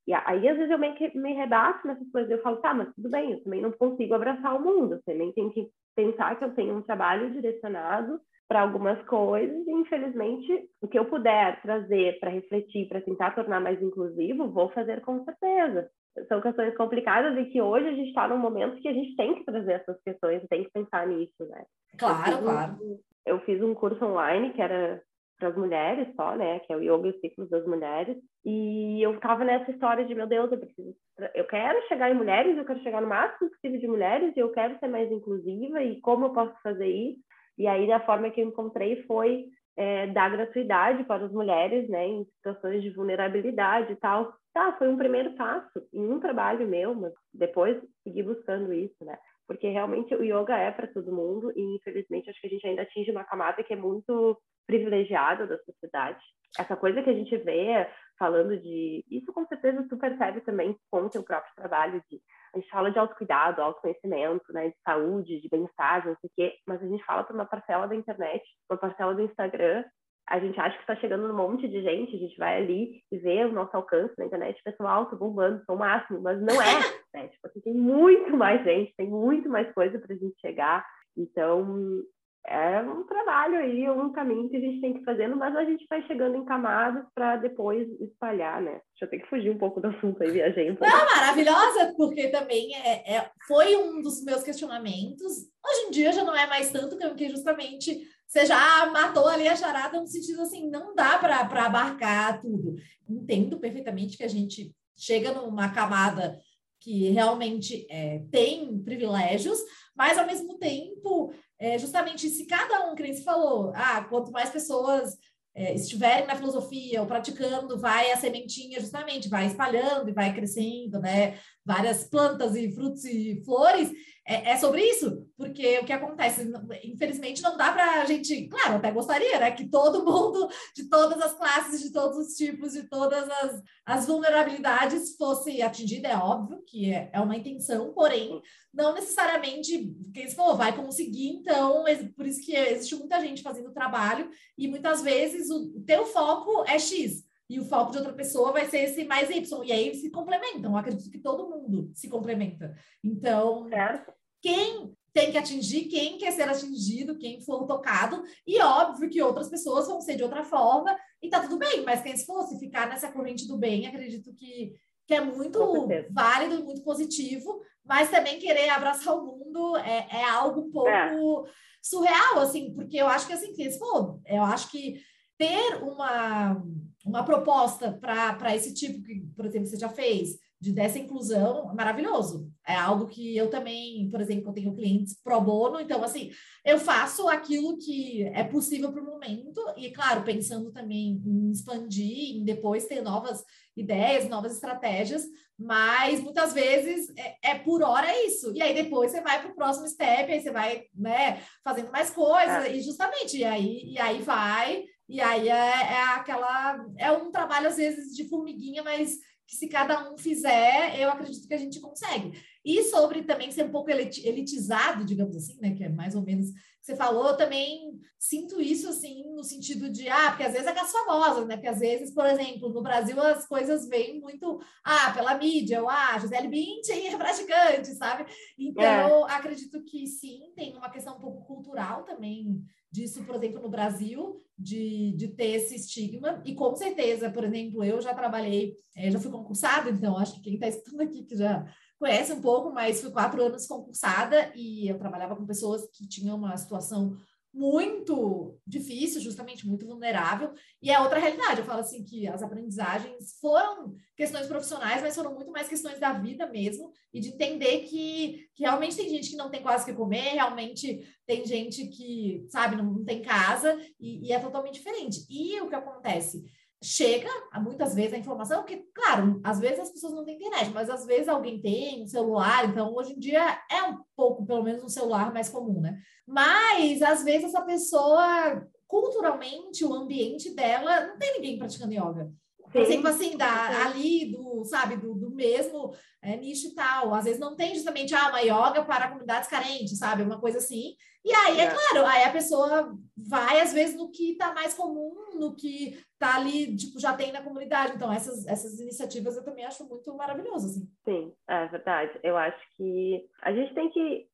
[0.09, 2.31] e aí, às vezes, eu meio que me rebato nessas coisas.
[2.31, 4.97] Eu falo, tá, mas tudo bem, eu também não consigo abraçar o mundo.
[4.97, 8.19] Você também tem que pensar que eu tenho um trabalho direcionado
[8.49, 13.61] para algumas coisas e, infelizmente, o que eu puder trazer para refletir, para tentar tornar
[13.61, 15.91] mais inclusivo, vou fazer com certeza.
[16.27, 19.35] São questões complicadas e que hoje a gente está num momento que a gente tem
[19.35, 21.65] que trazer essas questões, tem que pensar nisso, né?
[21.99, 22.73] Claro, eu claro.
[22.81, 25.03] Um, eu fiz um curso online que era
[25.39, 26.59] para as mulheres só, né?
[26.61, 28.17] Que é o Yoga e os Ciclos das Mulheres.
[28.45, 30.95] E eu tava nessa história de, meu Deus, eu preciso...
[31.35, 34.51] Eu quero chegar em mulheres, eu quero chegar no máximo possível de mulheres e eu
[34.51, 37.21] quero ser mais inclusiva e como eu posso fazer isso?
[37.57, 39.47] E aí, a forma que eu encontrei foi
[39.77, 42.07] é, dar gratuidade para as mulheres, né?
[42.07, 44.33] Em situações de vulnerabilidade e tal.
[44.53, 49.17] Tá, foi um primeiro passo em um trabalho meu, mas depois segui buscando isso, né?
[49.47, 52.83] Porque realmente o yoga é para todo mundo e, infelizmente, acho que a gente ainda
[52.83, 54.37] atinge uma camada que é muito
[54.69, 56.21] privilegiada da sociedade.
[56.59, 59.05] Essa coisa que a gente vê falando de.
[59.11, 62.03] Isso com certeza tu percebe também com o teu próprio trabalho.
[62.11, 62.21] De...
[62.55, 66.57] A gente fala de autocuidado, autoconhecimento, né, de saúde, de bem-estar, não sei o quê,
[66.67, 69.85] mas a gente fala para uma parcela da internet, uma parcela do Instagram.
[70.29, 73.17] A gente acha que está chegando um monte de gente, a gente vai ali e
[73.17, 76.75] vê o nosso alcance na internet, pessoal, tô bombando, sou o máximo, mas não é,
[77.15, 77.29] né?
[77.29, 80.85] Tipo, assim, tem muito mais gente, tem muito mais coisa para a gente chegar.
[81.17, 82.03] Então,
[82.51, 85.87] é um trabalho aí, um caminho que a gente tem que fazendo, mas a gente
[85.89, 88.81] vai chegando em camadas para depois espalhar, né?
[88.93, 90.77] Deixa eu ter que fugir um pouco do assunto aí, viajei um.
[90.81, 95.33] Não, maravilhosa, porque também é, é, foi um dos meus questionamentos.
[95.65, 99.57] Hoje em dia já não é mais tanto, que justamente você já matou ali a
[99.57, 102.77] charada no sentido assim, não dá para abarcar tudo.
[103.07, 106.39] Entendo perfeitamente que a gente chega numa camada
[106.81, 109.59] que realmente é, tem privilégios,
[109.97, 114.51] mas ao mesmo tempo é, justamente se cada um, que nem falou, ah, quanto mais
[114.51, 115.17] pessoas
[115.55, 121.01] é, estiverem na filosofia ou praticando, vai a sementinha justamente, vai espalhando e vai crescendo,
[121.01, 121.37] né?
[121.65, 123.91] Várias plantas e frutos e flores,
[124.31, 126.53] é, é, sobre isso, porque o que acontece,
[126.85, 131.19] infelizmente, não dá para a gente, claro, até gostaria, né, que todo mundo, de todas
[131.23, 136.63] as classes, de todos os tipos, de todas as, as vulnerabilidades fosse atingida, é óbvio
[136.67, 142.45] que é, é uma intenção, porém, não necessariamente, quem for, vai conseguir, então, por isso
[142.45, 147.27] que existe muita gente fazendo trabalho, e muitas vezes o, o teu foco é X,
[147.49, 150.11] e o foco de outra pessoa vai ser esse mais Y, e aí eles se
[150.11, 150.73] complementam.
[150.73, 152.77] Eu acredito que todo mundo se complementa.
[153.03, 154.18] Então, certo
[154.49, 159.49] quem tem que atingir, quem quer ser atingido, quem for tocado, e óbvio que outras
[159.49, 162.89] pessoas vão ser de outra forma, e tá tudo bem, mas quem se fosse ficar
[162.89, 164.73] nessa corrente do bem, acredito que,
[165.07, 170.25] que é muito válido e muito positivo, mas também querer abraçar o mundo é, é
[170.25, 171.51] algo um pouco é.
[171.83, 175.03] surreal, assim, porque eu acho que assim, quem se for, eu acho que
[175.37, 176.63] ter uma,
[177.05, 182.51] uma proposta para esse tipo que, por exemplo, você já fez, de dessa inclusão maravilhoso.
[182.67, 186.31] É algo que eu também, por exemplo, eu tenho clientes pro bono, então assim,
[186.65, 192.37] eu faço aquilo que é possível para o momento e claro, pensando também em expandir,
[192.37, 193.45] em depois ter novas
[193.77, 195.25] ideias, novas estratégias,
[195.57, 198.53] mas muitas vezes é, é por hora é isso.
[198.53, 202.11] E aí depois você vai para o próximo step, aí você vai, né, fazendo mais
[202.11, 202.77] coisas é.
[202.77, 207.69] e justamente e aí e aí vai e aí é, é aquela é um trabalho
[207.69, 209.19] às vezes de formiguinha, mas
[209.49, 212.39] que se cada um fizer, eu acredito que a gente consegue.
[212.69, 215.75] E sobre também ser um pouco elitizado, digamos assim, né?
[215.75, 216.49] Que é mais ou menos
[216.83, 220.73] você falou, eu também sinto isso assim, no sentido de, ah, porque às vezes é
[220.75, 221.57] com as famosas, né?
[221.57, 225.89] Porque às vezes, por exemplo, no Brasil as coisas vêm muito, ah, pela mídia, ou
[225.89, 228.31] ah, Gisele Bündchen é praticante, sabe?
[228.59, 229.33] Então, é.
[229.33, 234.43] acredito que sim, tem uma questão um pouco cultural também disso, por exemplo, no Brasil,
[234.59, 236.43] de, de ter esse estigma.
[236.45, 240.43] E com certeza, por exemplo, eu já trabalhei, é, já fui concursada, então acho que
[240.43, 241.67] quem está escutando aqui que já
[241.99, 246.37] conhece um pouco, mas fui quatro anos concursada e eu trabalhava com pessoas que tinham
[246.37, 247.17] uma situação
[247.53, 251.61] muito difícil, justamente muito vulnerável, e é outra realidade.
[251.61, 256.13] Eu falo assim que as aprendizagens foram questões profissionais, mas foram muito mais questões da
[256.13, 259.95] vida mesmo, e de entender que, que realmente tem gente que não tem quase que
[259.95, 265.27] comer, realmente tem gente que, sabe, não, não tem casa, e, e é totalmente diferente.
[265.29, 266.45] E o que acontece?
[266.83, 267.29] Chega
[267.61, 271.05] muitas vezes a informação, que, claro, às vezes as pessoas não têm internet, mas às
[271.05, 274.89] vezes alguém tem um celular, então hoje em dia é um pouco, pelo menos, um
[274.89, 275.99] celular mais comum, né?
[276.27, 282.33] Mas às vezes essa pessoa, culturalmente, o ambiente dela, não tem ninguém praticando yoga.
[282.71, 287.15] Por exemplo, assim, da, ali, do, sabe, do, do mesmo é, nicho e tal.
[287.15, 290.23] Às vezes não tem justamente ah, uma yoga para comunidades carentes, sabe?
[290.23, 290.97] Uma coisa assim.
[291.25, 294.75] E aí, é, é claro, aí a pessoa vai, às vezes, no que está mais
[294.75, 297.95] comum, no que está ali, tipo, já tem na comunidade.
[297.95, 300.89] Então, essas, essas iniciativas eu também acho muito maravilhoso, assim.
[301.05, 302.19] Sim, é verdade.
[302.23, 304.27] Eu acho que a gente tem que,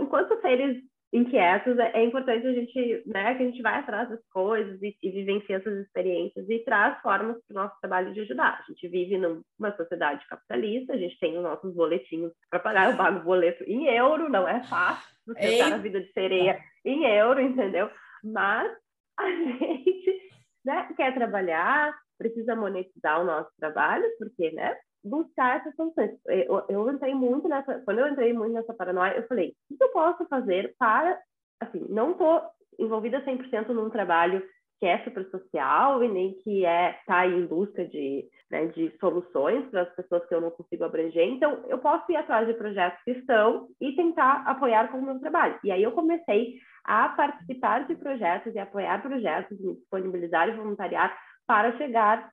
[0.00, 4.24] enquanto seres inquietos, é, é importante a gente, né, que a gente vai atrás das
[4.28, 8.60] coisas e, e vivencia essas experiências e traz formas para o nosso trabalho de ajudar.
[8.60, 12.96] A gente vive numa sociedade capitalista, a gente tem os nossos boletinhos para pagar, eu
[12.96, 17.40] pago boleto em euro, não é fácil você estar na vida de sereia em euro,
[17.40, 17.90] entendeu?
[18.22, 18.72] Mas
[19.18, 20.30] a gente
[20.64, 26.10] né, quer trabalhar, precisa monetizar o nosso trabalho, porque, né, buscar essas soluções.
[26.26, 29.82] Eu, eu entrei muito nessa, quando eu entrei muito nessa paranoia, eu falei, o que
[29.82, 31.18] eu posso fazer para,
[31.60, 32.42] assim, não estou
[32.78, 34.42] envolvida 100% num trabalho
[34.78, 39.66] que é super social e nem que é tá em busca de, né, de soluções
[39.68, 41.28] para as pessoas que eu não consigo abranger.
[41.28, 45.20] Então, eu posso ir atrás de projetos que estão e tentar apoiar com o meu
[45.20, 45.58] trabalho.
[45.62, 51.14] E aí eu comecei a participar de projetos e apoiar projetos, me disponibilizar e voluntariar
[51.46, 52.30] para chegar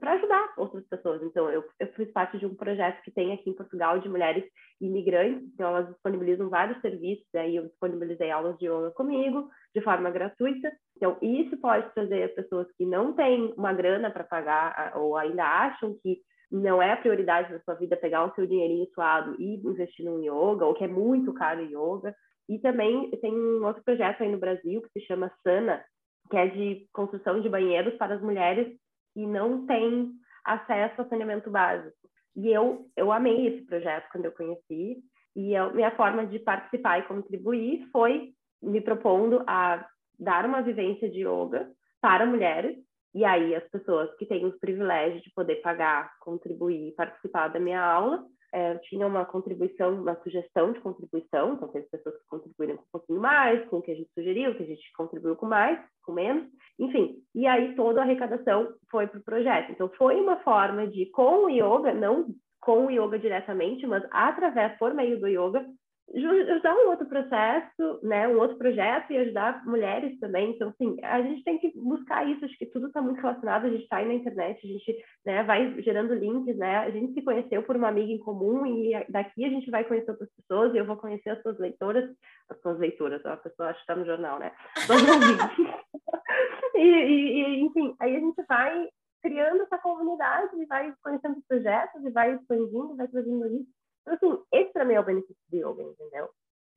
[0.00, 1.22] para ajudar outras pessoas.
[1.22, 4.44] Então, eu, eu fiz parte de um projeto que tem aqui em Portugal de mulheres
[4.80, 10.10] imigrantes, então elas disponibilizam vários serviços, aí eu disponibilizei aulas de yoga comigo, de forma
[10.10, 10.70] gratuita.
[10.96, 15.44] Então, isso pode trazer as pessoas que não têm uma grana para pagar ou ainda
[15.44, 16.18] acham que
[16.50, 20.22] não é a prioridade da sua vida pegar o seu dinheirinho suado e investir no
[20.22, 22.14] yoga, ou que é muito caro yoga.
[22.48, 25.84] E também tem um outro projeto aí no Brasil que se chama Sana,
[26.30, 28.74] que é de construção de banheiros para as mulheres
[29.12, 30.12] que não têm
[30.44, 31.96] acesso a saneamento básico.
[32.36, 34.98] E eu, eu amei esse projeto quando eu conheci,
[35.34, 39.86] e a minha forma de participar e contribuir foi me propondo a
[40.18, 42.76] dar uma vivência de yoga para mulheres,
[43.14, 47.82] e aí as pessoas que têm os privilégios de poder pagar, contribuir, participar da minha
[47.82, 52.82] aula, é, tinha uma contribuição, uma sugestão de contribuição, então teve pessoas que contribuíram com
[52.82, 55.78] um pouquinho mais, com o que a gente sugeriu, que a gente contribuiu com mais,
[56.02, 57.22] com menos, enfim.
[57.34, 59.72] E aí toda a arrecadação foi para o projeto.
[59.72, 62.26] Então foi uma forma de, com o yoga, não
[62.60, 65.64] com o yoga diretamente, mas através, por meio do yoga,
[66.10, 70.50] usar um outro processo, né, um outro projeto e ajudar mulheres também.
[70.50, 72.44] Então, assim, a gente tem que buscar isso.
[72.44, 73.66] Acho que tudo está muito relacionado.
[73.66, 76.78] A gente está aí na internet, a gente né, vai gerando links, né?
[76.78, 80.10] A gente se conheceu por uma amiga em comum e daqui a gente vai conhecer
[80.10, 82.08] outras pessoas e eu vou conhecer as suas leitoras,
[82.48, 84.52] as suas leitoras, a pessoa que está no jornal, né?
[86.74, 88.88] e, e, e, enfim, aí a gente vai
[89.22, 93.77] criando essa comunidade e vai conhecendo projetos e vai expandindo, vai trazendo isso.
[94.12, 96.28] Então, assim, esse para mim é o benefício do yoga, entendeu?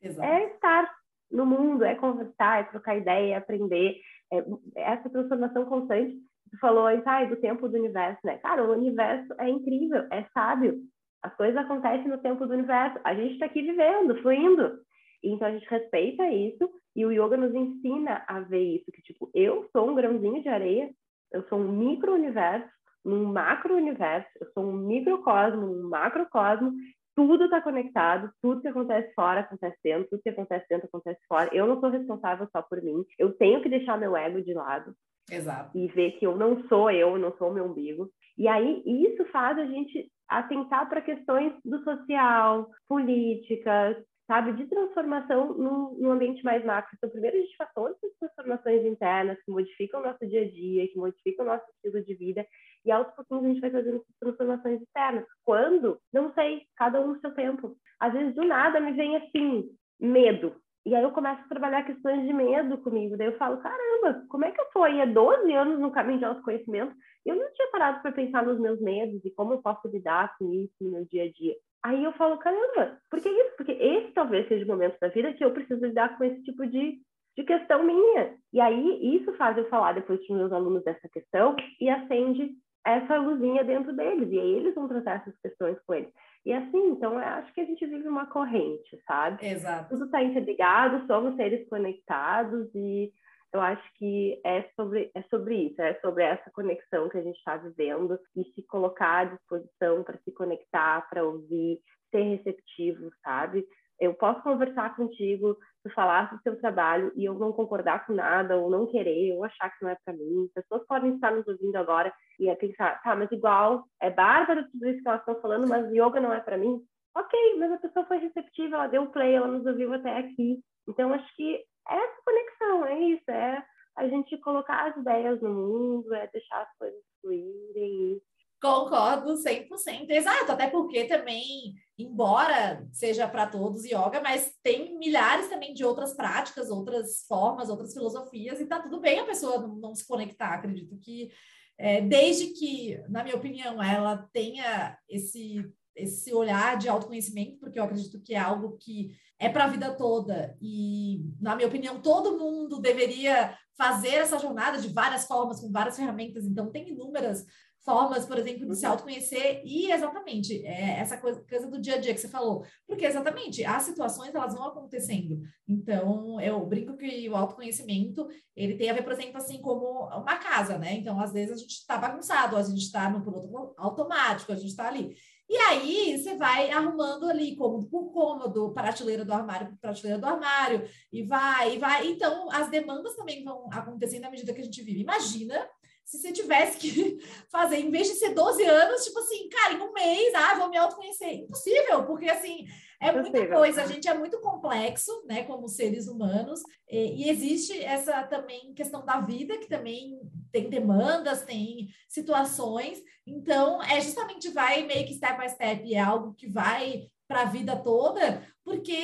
[0.01, 0.27] Exato.
[0.27, 0.91] É estar
[1.31, 3.97] no mundo, é conversar, é trocar ideia, é aprender,
[4.31, 4.37] é,
[4.75, 6.15] é essa transformação constante.
[6.51, 8.37] Tu falou aí, ah, do tempo do universo, né?
[8.39, 10.81] Cara, o universo é incrível, é sábio.
[11.23, 12.99] As coisas acontecem no tempo do universo.
[13.03, 14.79] A gente está aqui vivendo, fluindo.
[15.23, 19.29] Então a gente respeita isso e o yoga nos ensina a ver isso, que tipo,
[19.33, 20.89] eu sou um grãozinho de areia,
[21.31, 22.67] eu sou um micro-universo,
[23.05, 26.73] num macro-universo, eu sou um microcosmo, um macrocosmo,
[27.15, 31.49] tudo está conectado, tudo que acontece fora acontece dentro, tudo que acontece dentro acontece fora.
[31.53, 33.03] Eu não sou responsável só por mim.
[33.17, 34.93] Eu tenho que deixar meu ego de lado.
[35.29, 35.77] Exato.
[35.77, 38.09] E ver que eu não sou eu, não sou o meu umbigo.
[38.37, 43.97] E aí isso faz a gente atentar para questões do social, políticas,
[44.31, 46.95] sabe, de transformação num, num, ambiente mais macro.
[46.95, 50.49] Então, primeiro a gente faz todas essas transformações internas que modificam o nosso dia a
[50.49, 52.45] dia, que modificam o nosso estilo de vida,
[52.85, 55.25] e aos pouquinhos a gente vai fazendo transformações externas.
[55.43, 55.99] Quando?
[56.13, 57.75] Não sei, cada um no seu tempo.
[57.99, 60.55] Às vezes, do nada, me vem assim, medo.
[60.85, 63.15] E aí eu começo a trabalhar questões de medo comigo.
[63.15, 66.19] Daí eu falo, caramba, como é que eu tô aí há 12 anos no caminho
[66.19, 66.95] de autoconhecimento?
[67.23, 70.51] Eu não tinha parado para pensar nos meus medos e como eu posso lidar com
[70.53, 71.55] isso no meu dia a dia.
[71.83, 73.55] Aí eu falo, caramba, por que isso?
[73.57, 76.65] Porque esse talvez seja o momento da vida que eu preciso lidar com esse tipo
[76.65, 76.99] de,
[77.37, 78.35] de questão minha.
[78.51, 82.51] E aí isso faz eu falar depois para os meus alunos dessa questão e acende
[82.85, 84.29] essa luzinha dentro deles.
[84.31, 86.11] E aí eles vão tratar essas questões com eles.
[86.45, 89.45] E assim, então eu acho que a gente vive uma corrente, sabe?
[89.45, 89.89] Exato.
[89.89, 93.11] Tudo está interligado, somos seres conectados e
[93.53, 97.37] eu acho que é sobre, é sobre isso, é sobre essa conexão que a gente
[97.37, 101.79] está vivendo e se colocar à disposição para se conectar, para ouvir,
[102.09, 103.65] ser receptivo, sabe?
[103.99, 108.57] Eu posso conversar contigo, tu falar do seu trabalho e eu não concordar com nada,
[108.57, 110.49] ou não querer, ou achar que não é para mim.
[110.53, 115.01] Pessoas podem estar nos ouvindo agora e pensar, tá, mas igual, é bárbaro tudo isso
[115.01, 116.81] que elas estão falando, mas yoga não é para mim.
[117.15, 120.59] Ok, mas a pessoa foi receptiva, ela deu play, ela nos ouviu até aqui.
[120.87, 121.55] Então, acho que
[121.89, 123.63] é essa conexão, é isso, é
[123.97, 128.21] a gente colocar as ideias no mundo, é deixar as coisas fluírem.
[128.61, 135.73] Concordo 100%, exato, até porque também, embora seja para todos yoga, mas tem milhares também
[135.73, 140.07] de outras práticas, outras formas, outras filosofias, e tá tudo bem a pessoa não, se
[140.07, 141.31] conectar, acredito que
[141.75, 147.83] é, desde que, na minha opinião, ela tenha esse esse olhar de autoconhecimento, porque eu
[147.83, 150.55] acredito que é algo que é para a vida toda.
[150.61, 155.97] E, na minha opinião, todo mundo deveria fazer essa jornada de várias formas, com várias
[155.97, 156.45] ferramentas.
[156.45, 157.45] Então, tem inúmeras
[157.83, 158.91] formas, por exemplo, de se uhum.
[158.91, 163.05] autoconhecer e exatamente é, essa coisa, coisa, do dia a dia que você falou, porque
[163.05, 165.39] exatamente as situações elas vão acontecendo.
[165.67, 170.37] Então eu brinco que o autoconhecimento ele tem a ver, por exemplo, assim como uma
[170.37, 170.93] casa, né?
[170.93, 174.69] Então às vezes a gente está bagunçado, a gente está no piloto automático, a gente
[174.69, 175.15] está ali.
[175.49, 180.25] E aí você vai arrumando ali cômodo por cômodo, prateleira do armário por prateleira do
[180.25, 182.07] armário, e vai, e vai.
[182.07, 185.01] Então, as demandas também vão acontecendo à medida que a gente vive.
[185.01, 185.67] Imagina
[186.05, 187.19] se você tivesse que
[187.51, 190.69] fazer, em vez de ser 12 anos, tipo assim, cara, em um mês, ah, vou
[190.69, 191.33] me autoconhecer.
[191.33, 192.65] Impossível, porque assim,
[193.01, 197.83] é muita coisa, a gente é muito complexo, né, como seres humanos, e, e, existe
[197.83, 200.19] essa também questão da vida, que também
[200.51, 206.35] tem demandas, tem situações, então é justamente vai meio que step by step, é algo
[206.35, 208.97] que vai para a vida toda, porque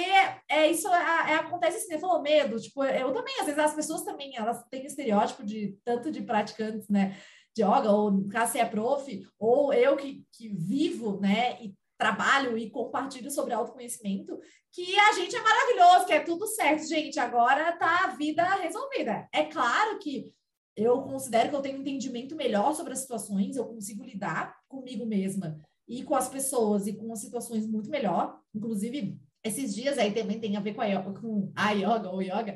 [0.50, 3.74] é isso é, é acontece assim, você falou medo, tipo, eu também, às vezes as
[3.74, 7.18] pessoas também, elas têm estereótipo de tanto de praticantes, né,
[7.56, 11.74] de yoga, ou no caso você é prof, ou eu que, que vivo, né, e
[11.98, 14.40] trabalho e compartilho sobre autoconhecimento,
[14.72, 19.28] que a gente é maravilhoso, que é tudo certo, gente, agora tá a vida resolvida.
[19.34, 20.32] É claro que
[20.76, 25.08] eu considero que eu tenho um entendimento melhor sobre as situações, eu consigo lidar comigo
[25.08, 28.40] mesma e com as pessoas e com as situações muito melhor.
[28.54, 32.56] Inclusive, esses dias aí também tem a ver com a, com a yoga ou yoga,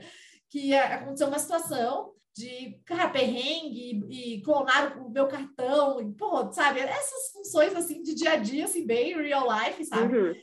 [0.50, 6.80] que aconteceu uma situação de, cara, perrengue e, clonaram o meu cartão, e, pô, sabe?
[6.80, 10.18] Essas funções, assim, de dia a dia, assim, bem real life, sabe?
[10.18, 10.34] Uhum.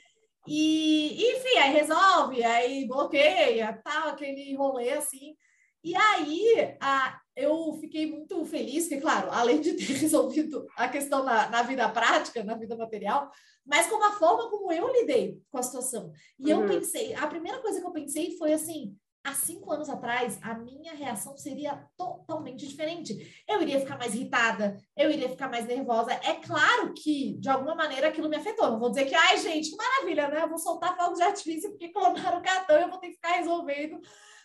[0.47, 5.35] E, enfim, aí resolve, aí bloqueia, tal, aquele rolê, assim.
[5.83, 11.23] E aí, a, eu fiquei muito feliz, porque, claro, além de ter resolvido a questão
[11.25, 13.31] na, na, vida prática, na vida material,
[13.69, 16.11] mas com a forma como eu lidei com a situação.
[16.39, 16.63] E uhum.
[16.63, 20.55] eu pensei, a primeira coisa que eu pensei foi assim: há cinco anos atrás, a
[20.55, 23.45] minha reação seria totalmente diferente.
[23.47, 26.13] Eu iria ficar mais irritada, eu iria ficar mais nervosa.
[26.13, 28.71] É claro que, de alguma maneira, aquilo me afetou.
[28.71, 30.43] Não vou dizer que, ai, gente, que maravilha, né?
[30.43, 33.15] Eu vou soltar fogos de artifício porque clonaram o cartão e eu vou ter que
[33.15, 34.01] ficar resolvendo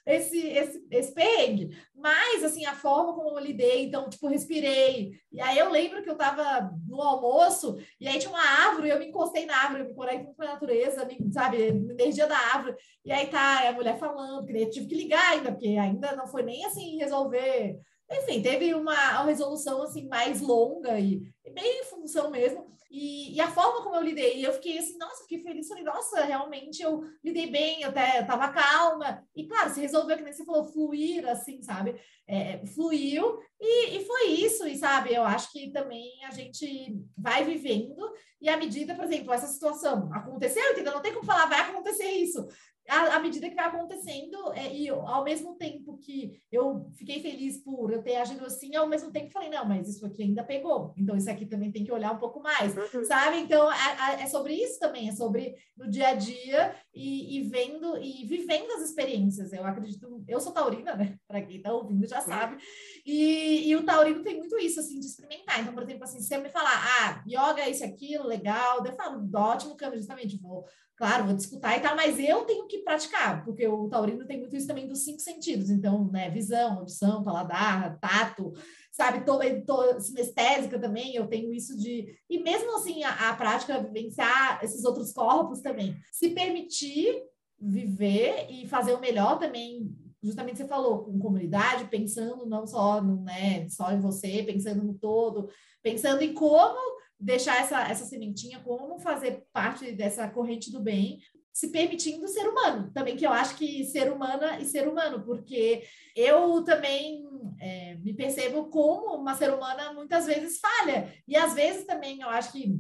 [0.06, 1.78] esse, esse, esse perrengue.
[1.96, 5.14] Mas, assim, a forma como eu lidei, então, tipo, respirei.
[5.32, 9.00] E aí eu lembro que eu tava no almoço, e aí tinha uma árvore, eu
[9.00, 12.76] me encostei na árvore, eu me conecto com a natureza, sabe, energia da árvore.
[13.06, 16.44] E aí tá a mulher falando, que tive que ligar ainda, porque ainda não foi
[16.44, 17.80] nem assim resolver.
[18.12, 22.74] Enfim, teve uma, uma resolução assim mais longa e, e bem em função mesmo.
[22.94, 26.24] E, e, a forma como eu lidei, eu fiquei assim, nossa, fiquei feliz, falei, nossa,
[26.26, 29.26] realmente eu lidei bem, até estava calma.
[29.36, 32.00] E claro, se resolveu, que nem você falou, fluir, assim, sabe?
[32.28, 35.12] É, fluiu e, e foi isso, e sabe?
[35.12, 40.14] Eu acho que também a gente vai vivendo e à medida, por exemplo, essa situação
[40.14, 40.94] aconteceu, entendeu?
[40.94, 42.48] Não tem como falar, vai acontecer isso
[42.88, 47.58] à, medida que vai acontecendo, é, e eu, ao mesmo tempo que eu fiquei feliz
[47.64, 50.94] por eu ter agido assim, ao mesmo tempo falei, não, mas isso aqui ainda pegou,
[50.98, 53.06] então isso aqui também tem que olhar um pouco mais, uhum.
[53.06, 53.38] sabe?
[53.38, 57.98] Então, é, é, sobre isso também, é sobre no dia a dia e, e, vendo
[57.98, 59.54] e vivendo as experiências.
[59.54, 61.18] Eu acredito, eu sou taurina, né?
[61.28, 62.58] Para quem está ouvindo já sabe,
[63.06, 65.60] e, e, o taurino tem muito isso, assim, de experimentar.
[65.60, 68.94] Então, por exemplo, assim, se você me falar, ah, yoga é isso, aquilo, legal, eu
[68.94, 73.44] falo, ótimo câmbio, justamente, vou claro, vou discutir e tal, mas eu tenho que praticar,
[73.44, 78.00] porque o taurino tem muito isso também dos cinco sentidos, então, né, visão, audição, paladar,
[78.00, 78.54] tato,
[78.92, 84.64] sabe, toda sinestésica também, eu tenho isso de, e mesmo assim, a, a prática, vivenciar
[84.64, 87.22] esses outros corpos também, se permitir
[87.60, 89.90] viver e fazer o melhor também,
[90.24, 94.94] justamente você falou, com comunidade, pensando não só, no, né, só em você, pensando no
[94.94, 95.50] todo,
[95.82, 96.80] pensando em como
[97.20, 101.20] deixar essa, essa sementinha, como fazer parte dessa corrente do bem,
[101.54, 102.92] se permitindo ser humano.
[102.94, 105.84] Também que eu acho que ser humana e ser humano, porque
[106.16, 107.24] eu também
[107.60, 111.14] é, me percebo como uma ser humana muitas vezes falha.
[111.28, 112.76] E às vezes também eu acho que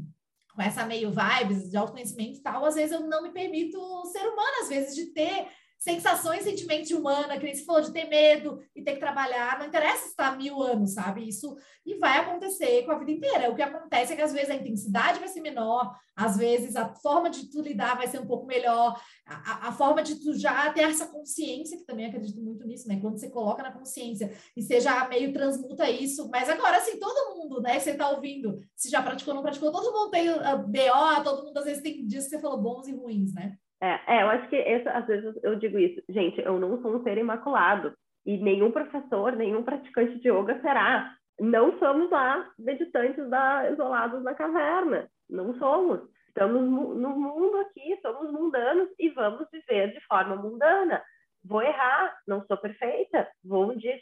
[0.55, 3.79] com essa meio vibes de autoconhecimento e tal, às vezes eu não me permito
[4.11, 5.47] ser humana, às vezes de ter
[5.83, 9.59] sensações, sentimentos de humana, que nem se falou de ter medo e ter que trabalhar,
[9.59, 11.27] não interessa estar mil anos, sabe?
[11.27, 13.51] Isso e vai acontecer com a vida inteira.
[13.51, 16.87] O que acontece é que às vezes a intensidade vai ser menor, às vezes a
[16.95, 20.71] forma de tu lidar vai ser um pouco melhor, a, a forma de tu já
[20.71, 23.01] ter essa consciência, que também acredito muito nisso, né?
[23.01, 27.35] Quando você coloca na consciência e você já meio transmuta isso, mas agora, assim, todo
[27.35, 30.57] mundo, né, você tá ouvindo, se já praticou ou não praticou, todo mundo tem uh,
[30.65, 33.57] BO, todo mundo às vezes tem dias que você falou bons e ruins, né?
[33.83, 36.95] É, é, eu acho que esse, às vezes eu digo isso, gente, eu não sou
[36.95, 37.93] um ser imaculado
[38.25, 41.13] e nenhum professor, nenhum praticante de yoga será.
[41.37, 45.99] Não somos lá meditantes da, isolados na caverna, não somos.
[46.29, 51.03] Estamos no mundo aqui, somos mundanos e vamos viver de forma mundana.
[51.43, 53.99] Vou errar, não sou perfeita, vou um dia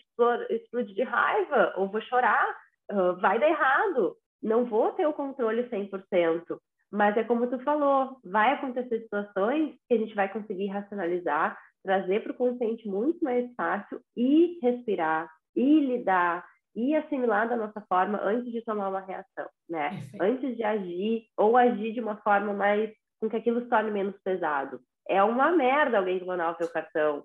[0.51, 2.47] explodir de raiva ou vou chorar,
[2.91, 6.59] uh, vai dar errado, não vou ter o controle 100%.
[7.01, 12.21] Mas é como tu falou, vai acontecer situações que a gente vai conseguir racionalizar, trazer
[12.21, 16.45] para o consciente muito mais fácil e respirar, e lidar,
[16.75, 19.89] e assimilar da nossa forma antes de tomar uma reação, né?
[19.89, 20.23] Perfeito.
[20.23, 24.15] Antes de agir, ou agir de uma forma mais com que aquilo se torne menos
[24.23, 24.79] pesado.
[25.09, 27.23] É uma merda alguém clonar o seu cartão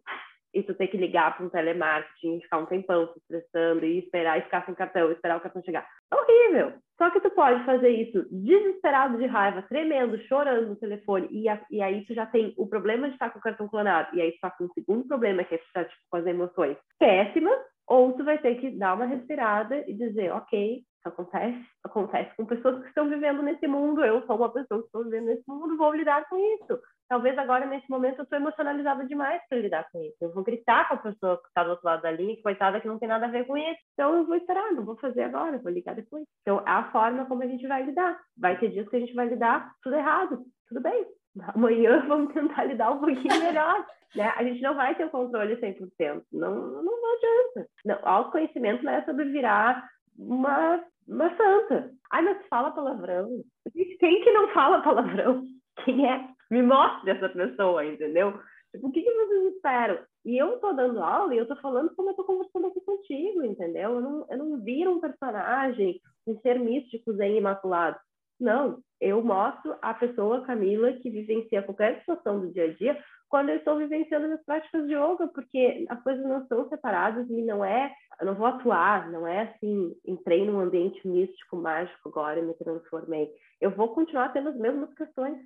[0.57, 4.39] e tu ter que ligar para um telemarketing, ficar um tempão se estressando e esperar
[4.39, 5.87] e ficar sem cartão, esperar o cartão chegar.
[6.11, 6.73] Horrível.
[6.97, 11.61] Só que tu pode fazer isso desesperado de raiva, tremendo, chorando no telefone, e, a,
[11.71, 14.33] e aí tu já tem o problema de estar com o cartão clonado, e aí
[14.33, 18.15] tu tá com o segundo problema, que é tá tipo, com as emoções péssimas, ou
[18.15, 22.89] tu vai ter que dar uma respirada e dizer, ok, acontece, acontece com pessoas que
[22.89, 26.29] estão vivendo nesse mundo, eu sou uma pessoa que estou vivendo nesse mundo, vou lidar
[26.29, 30.17] com isso talvez agora, nesse momento, eu estou emocionalizada demais para lidar com isso.
[30.21, 32.89] Eu vou gritar com a pessoa que está do outro lado da linha, coitada que
[32.89, 33.81] não tem nada a ver com isso.
[33.93, 36.25] Então, eu vou esperar, não vou fazer agora, vou ligar depois.
[36.43, 38.19] Então, é a forma como a gente vai lidar.
[38.37, 41.07] Vai ter dias que a gente vai lidar tudo errado, tudo bem.
[41.55, 43.87] Amanhã vamos tentar lidar um pouquinho melhor.
[44.15, 44.33] né?
[44.37, 46.23] A gente não vai ter o controle 100%.
[46.33, 47.71] Não, não, não adianta.
[47.85, 49.89] Não, autoconhecimento não é sobre virar
[50.19, 51.91] uma, uma santa.
[52.11, 53.43] Ai, mas fala palavrão.
[53.73, 55.45] Quem que não fala palavrão?
[55.85, 56.37] Quem é?
[56.51, 58.39] me mostre essa pessoa, entendeu?
[58.73, 59.99] Tipo, o que, que vocês esperam?
[60.25, 63.45] E eu tô dando aula e eu tô falando como eu tô conversando aqui contigo,
[63.45, 63.95] entendeu?
[63.95, 67.99] Eu não, eu não viro um personagem, um ser místico, zen imaculado.
[68.39, 73.49] Não, eu mostro a pessoa, Camila, que vivencia qualquer situação do dia a dia quando
[73.49, 77.65] eu estou vivenciando as práticas de yoga, porque as coisas não são separadas e não
[77.65, 82.43] é, eu não vou atuar, não é assim, entrei num ambiente místico, mágico agora e
[82.43, 83.29] me transformei.
[83.61, 85.39] Eu vou continuar tendo as mesmas questões,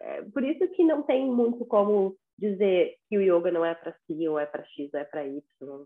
[0.00, 3.94] é por isso que não tem muito como dizer que o yoga não é para
[4.06, 5.42] si, ou é para X, ou é para Y,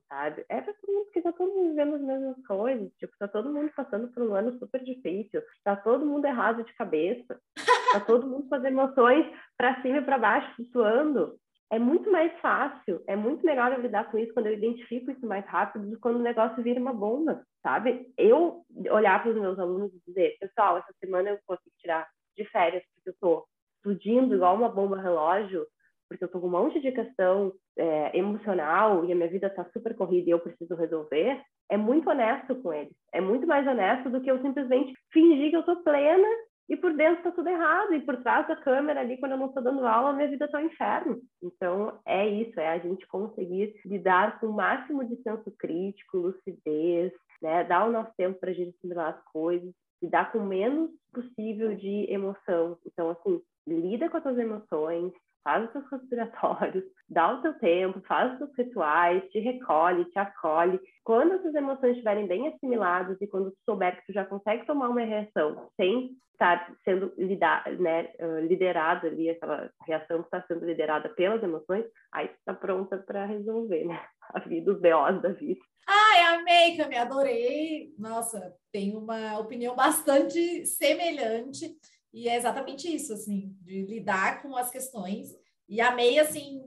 [0.09, 0.45] sabe?
[0.49, 2.93] É para todo mundo, porque tá todo mundo vivendo as mesmas coisas.
[2.99, 6.73] Tipo, tá todo mundo passando por um ano super difícil, tá todo mundo errado de
[6.75, 7.39] cabeça,
[7.93, 9.27] tá todo mundo com as emoções
[9.57, 11.37] para cima e para baixo, flutuando.
[11.73, 15.27] É muito mais fácil, é muito melhor eu lidar com isso quando eu identifico isso
[15.27, 18.13] mais rápido do que quando o negócio vira uma bomba, sabe?
[18.17, 22.45] Eu olhar para os meus alunos e dizer, pessoal, essa semana eu consigo tirar de
[22.51, 23.47] férias porque eu tô
[23.77, 25.67] explodindo igual uma bomba relógio,
[26.09, 29.65] porque eu tô com um monte de questão é, emocional e a minha vida tá
[29.73, 31.41] super corrida e eu preciso resolver,
[31.71, 32.95] é muito honesto com eles.
[33.13, 36.29] É muito mais honesto do que eu simplesmente fingir que eu tô plena
[36.69, 39.53] e por dentro tá tudo errado, e por trás da câmera ali, quando eu não
[39.53, 41.21] tô dando aula, minha vida tá um inferno.
[41.43, 47.13] Então, é isso, é a gente conseguir lidar com o máximo de senso crítico, lucidez,
[47.43, 47.65] né?
[47.65, 49.71] Dar o nosso tempo pra gente assimilar as coisas,
[50.03, 52.79] lidar com o menos possível de emoção.
[52.87, 55.13] Então, assim, lida com as suas emoções,
[55.45, 60.18] faz os seus respiratórios, dá o seu tempo, faz os seus rituais, te recolhe, te
[60.18, 60.80] acolhe.
[61.05, 64.88] Quando essas emoções estiverem bem assimiladas e quando tu souber que tu já consegue tomar
[64.88, 68.11] uma reação sem estar sendo lidar, né,
[68.49, 73.24] liderada ali, aquela reação que está sendo liderada pelas emoções, aí tu está pronta para
[73.26, 74.03] resolver, né?
[74.32, 75.61] A vida, os BOs da vida.
[75.86, 77.95] Ai, amei, Cami, adorei.
[77.99, 81.76] Nossa, tem uma opinião bastante semelhante.
[82.15, 85.35] E é exatamente isso, assim, de lidar com as questões.
[85.69, 86.62] E amei, assim,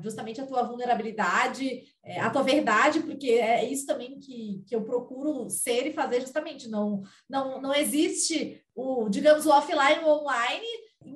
[0.00, 4.84] justamente a tua vulnerabilidade, é, a tua verdade, porque é isso também que, que eu
[4.84, 6.68] procuro ser e fazer justamente.
[6.68, 10.66] Não, não, não existe o, digamos, o offline e o online,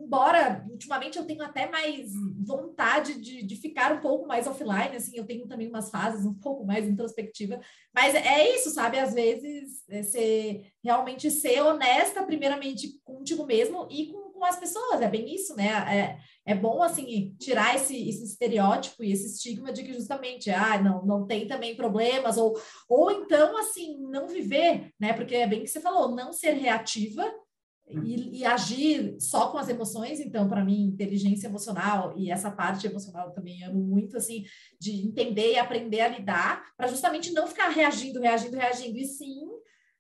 [0.04, 2.12] embora ultimamente eu tenho até mais
[2.46, 6.34] vontade de, de ficar um pouco mais offline, assim, eu tenho também umas fases um
[6.34, 7.58] pouco mais introspectiva,
[7.94, 8.98] mas é isso, sabe?
[8.98, 15.00] Às vezes, é ser, realmente ser honesta, primeiramente, contigo mesmo e com, com as pessoas,
[15.00, 16.18] é bem isso, né?
[16.46, 20.80] É, é bom, assim, tirar esse, esse estereótipo e esse estigma de que justamente, ah,
[20.80, 25.14] não, não tem também problemas, ou, ou então, assim, não viver, né?
[25.14, 27.24] Porque é bem que você falou, não ser reativa,
[27.86, 32.86] e, e, agir só com as emoções, então, para mim, inteligência emocional e essa parte
[32.86, 34.44] emocional também amo muito, assim,
[34.80, 39.48] de entender e aprender a lidar, para justamente não ficar reagindo, reagindo, reagindo, e sim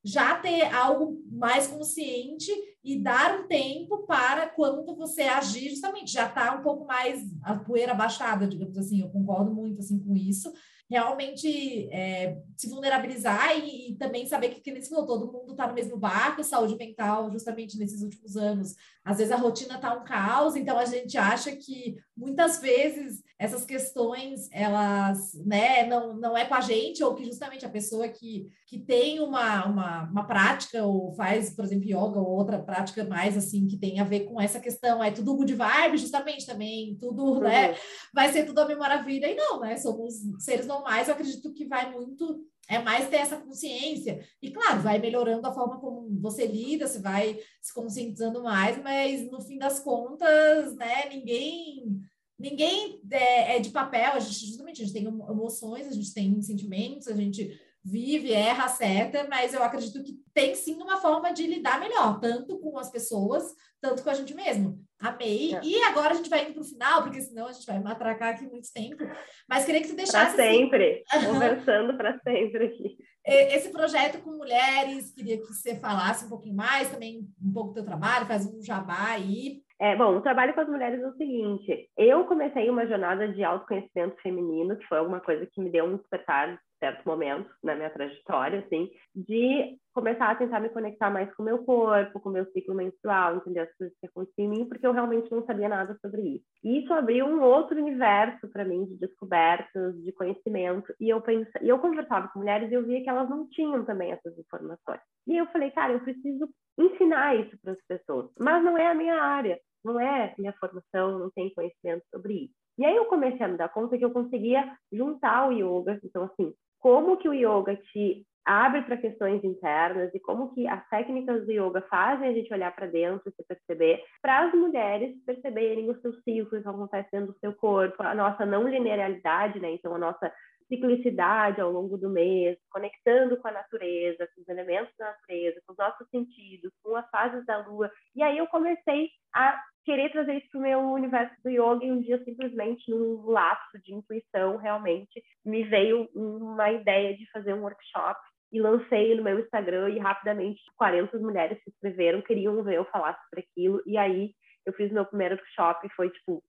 [0.04, 2.52] já ter algo mais consciente
[2.84, 7.56] e dar um tempo para quando você agir, justamente, já está um pouco mais a
[7.56, 10.52] poeira baixada, digamos assim, eu concordo muito, assim, com isso,
[10.94, 15.66] realmente é, se vulnerabilizar e, e, também saber que, que nem falou, todo mundo está
[15.66, 18.76] no mesmo barco, saúde mental, justamente nesses últimos anos.
[19.04, 23.64] Às vezes a rotina está um caos, então a gente acha que muitas vezes essas
[23.64, 28.48] questões, elas, né, não, não é com a gente, ou que justamente a pessoa que,
[28.66, 33.36] que tem uma, uma, uma prática, ou faz, por exemplo, yoga, ou outra prática mais,
[33.36, 37.40] assim, que tem a ver com essa questão, é tudo good vibe, justamente, também, tudo,
[37.40, 37.72] né, uhum.
[37.72, 37.78] né,
[38.12, 41.64] vai ser tudo a minha maravilha, e não, né, somos seres normais, eu acredito que
[41.64, 44.26] vai muito é mais ter essa consciência.
[44.40, 49.30] E, claro, vai melhorando a forma como você lida, você vai se conscientizando mais, mas
[49.30, 52.00] no fim das contas, né, ninguém
[52.36, 56.42] ninguém é, é, de papel, a gente justamente a gente tem emoções, a gente tem
[56.42, 61.46] sentimentos, a gente vive, erra, acerta, mas eu acredito que tem sim uma forma de
[61.46, 63.54] lidar melhor, tanto com as pessoas,
[63.84, 64.82] tanto com a gente mesmo.
[64.98, 65.54] Amei.
[65.54, 65.60] É.
[65.62, 68.30] E agora a gente vai indo para o final, porque senão a gente vai matracar
[68.30, 69.04] aqui muito tempo.
[69.46, 70.34] Mas queria que você deixasse.
[70.34, 71.26] Para sempre, assim...
[71.26, 72.96] conversando para sempre aqui.
[73.26, 77.74] Esse projeto com mulheres, queria que você falasse um pouquinho mais, também um pouco do
[77.74, 79.62] teu trabalho, faz um jabá aí.
[79.78, 83.44] É, bom, o trabalho com as mulheres é o seguinte: eu comecei uma jornada de
[83.44, 87.88] autoconhecimento feminino, que foi alguma coisa que me deu um despertar certo momento na minha
[87.88, 92.32] trajetória, assim, de começar a tentar me conectar mais com o meu corpo, com o
[92.32, 95.68] meu ciclo menstrual, entender as coisas que aconteciam em mim, porque eu realmente não sabia
[95.68, 96.44] nada sobre isso.
[96.62, 101.62] E isso abriu um outro universo para mim de descobertas, de conhecimento, e eu pensei,
[101.62, 105.00] e eu conversava com mulheres e eu via que elas não tinham também essas informações.
[105.26, 108.94] E eu falei, cara, eu preciso ensinar isso para as pessoas, mas não é a
[108.94, 112.64] minha área, não é minha formação, não tenho conhecimento sobre isso.
[112.76, 116.24] E aí eu comecei a me dar conta que eu conseguia juntar o yoga, então
[116.24, 116.52] assim,
[116.84, 121.50] como que o yoga te abre para questões internas e como que as técnicas do
[121.50, 126.22] yoga fazem a gente olhar para dentro, se perceber, para as mulheres perceberem os seus
[126.22, 129.70] ciclos que acontecem dentro do seu corpo, a nossa não linearidade, né?
[129.72, 130.30] Então a nossa
[130.68, 135.72] ciclicidade ao longo do mês, conectando com a natureza, com os elementos da natureza, com
[135.72, 137.90] os nossos sentidos, com as fases da lua.
[138.14, 141.92] E aí eu comecei a querer trazer isso para o meu universo do yoga e
[141.92, 147.62] um dia simplesmente num lapso de intuição realmente me veio uma ideia de fazer um
[147.62, 148.18] workshop
[148.50, 153.18] e lancei no meu Instagram e rapidamente 40 mulheres se inscreveram, queriam ver eu falar
[153.24, 154.32] sobre aquilo e aí
[154.64, 156.42] eu fiz meu primeiro workshop e foi tipo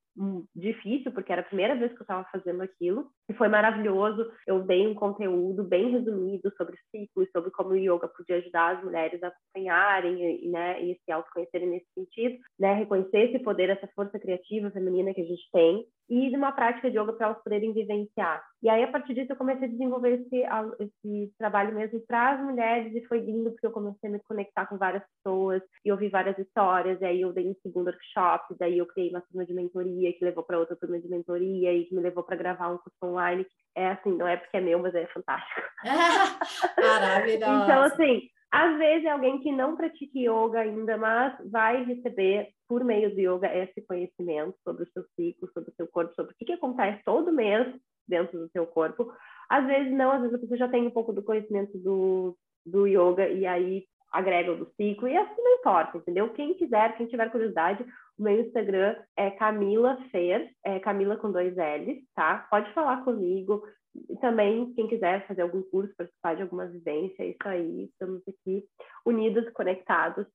[0.54, 4.30] difícil, porque era a primeira vez que eu estava fazendo aquilo, e foi maravilhoso.
[4.46, 8.84] Eu dei um conteúdo bem resumido sobre ciclos, sobre como o yoga podia ajudar as
[8.84, 13.88] mulheres a acompanharem e, né, e se autoconhecerem nesse sentido, né, reconhecer esse poder, essa
[13.94, 17.42] força criativa feminina que a gente tem, e de uma prática de yoga para elas
[17.42, 18.44] poderem vivenciar.
[18.62, 20.44] E aí, a partir disso, eu comecei a desenvolver esse,
[20.80, 24.66] esse trabalho mesmo para as mulheres, e foi lindo, porque eu comecei a me conectar
[24.66, 28.78] com várias pessoas, e ouvi várias histórias, e aí eu dei um segundo workshop, daí
[28.78, 31.94] eu criei uma turma de mentoria, que levou para outra turma de mentoria, e que
[31.94, 34.78] me levou para gravar um curso online, que é assim, não é porque é meu,
[34.78, 35.60] mas é fantástico.
[36.80, 37.62] Maravilhoso!
[37.64, 38.22] então, assim,
[38.52, 43.20] às vezes é alguém que não pratica yoga ainda, mas vai receber por meio do
[43.20, 46.52] yoga esse conhecimento sobre o seu ciclo, sobre o seu corpo, sobre o que, que
[46.52, 47.66] acontece todo mês
[48.08, 49.12] dentro do seu corpo.
[49.48, 52.86] Às vezes não, às vezes a pessoa já tem um pouco do conhecimento do, do
[52.86, 56.30] yoga e aí agrega o do ciclo, e assim não importa, entendeu?
[56.30, 57.84] Quem quiser, quem tiver curiosidade,
[58.18, 62.46] o meu Instagram é Camila Fer, é Camila com dois L's, tá?
[62.50, 63.62] Pode falar comigo.
[64.08, 68.22] E também, quem quiser fazer algum curso, participar de alguma vivência, é isso aí, estamos
[68.28, 68.64] aqui
[69.04, 70.26] unidos, conectados.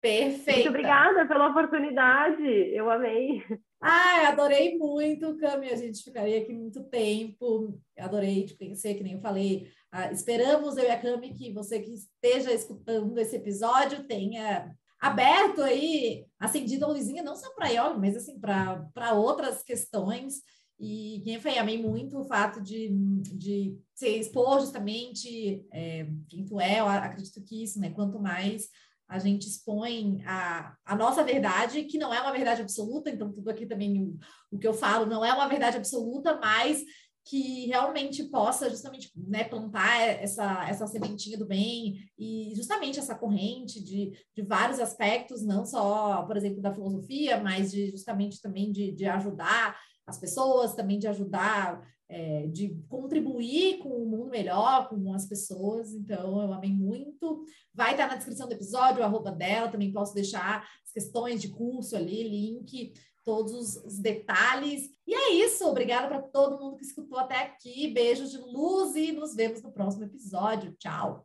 [0.00, 0.56] Perfeito.
[0.56, 2.42] Muito obrigada pela oportunidade,
[2.74, 3.42] eu amei.
[3.80, 5.68] Ah, adorei muito, Cami.
[5.68, 7.78] A gente ficaria aqui muito tempo.
[7.98, 9.66] Adorei te conhecer, que nem eu falei.
[9.90, 15.62] Ah, esperamos, eu e a Cami, que você que esteja escutando esse episódio tenha aberto
[15.62, 20.42] aí, acendido a luzinha, não só para yoga, mas assim, para outras questões.
[20.78, 26.60] E quem foi, amei muito o fato de, de se expor justamente é, quem tu
[26.60, 27.90] é, eu acredito que isso, né?
[27.90, 28.68] Quanto mais
[29.08, 33.48] a gente expõe a, a nossa verdade, que não é uma verdade absoluta, então tudo
[33.50, 34.18] aqui também o,
[34.50, 36.82] o que eu falo não é uma verdade absoluta, mas
[37.24, 43.82] que realmente possa justamente né, plantar essa, essa sementinha do bem e justamente essa corrente
[43.82, 48.92] de, de vários aspectos, não só, por exemplo, da filosofia, mas de justamente também de,
[48.92, 49.74] de ajudar
[50.06, 55.92] as pessoas, também de ajudar, é, de contribuir com o mundo melhor, com as pessoas.
[55.92, 57.44] Então, eu amei muito.
[57.72, 61.48] Vai estar na descrição do episódio, o arroba dela, também posso deixar as questões de
[61.48, 62.92] curso ali, link
[63.24, 64.90] todos os detalhes.
[65.06, 65.66] E é isso.
[65.66, 67.88] Obrigada para todo mundo que escutou até aqui.
[67.88, 70.76] Beijos de luz e nos vemos no próximo episódio.
[70.78, 71.22] Tchau.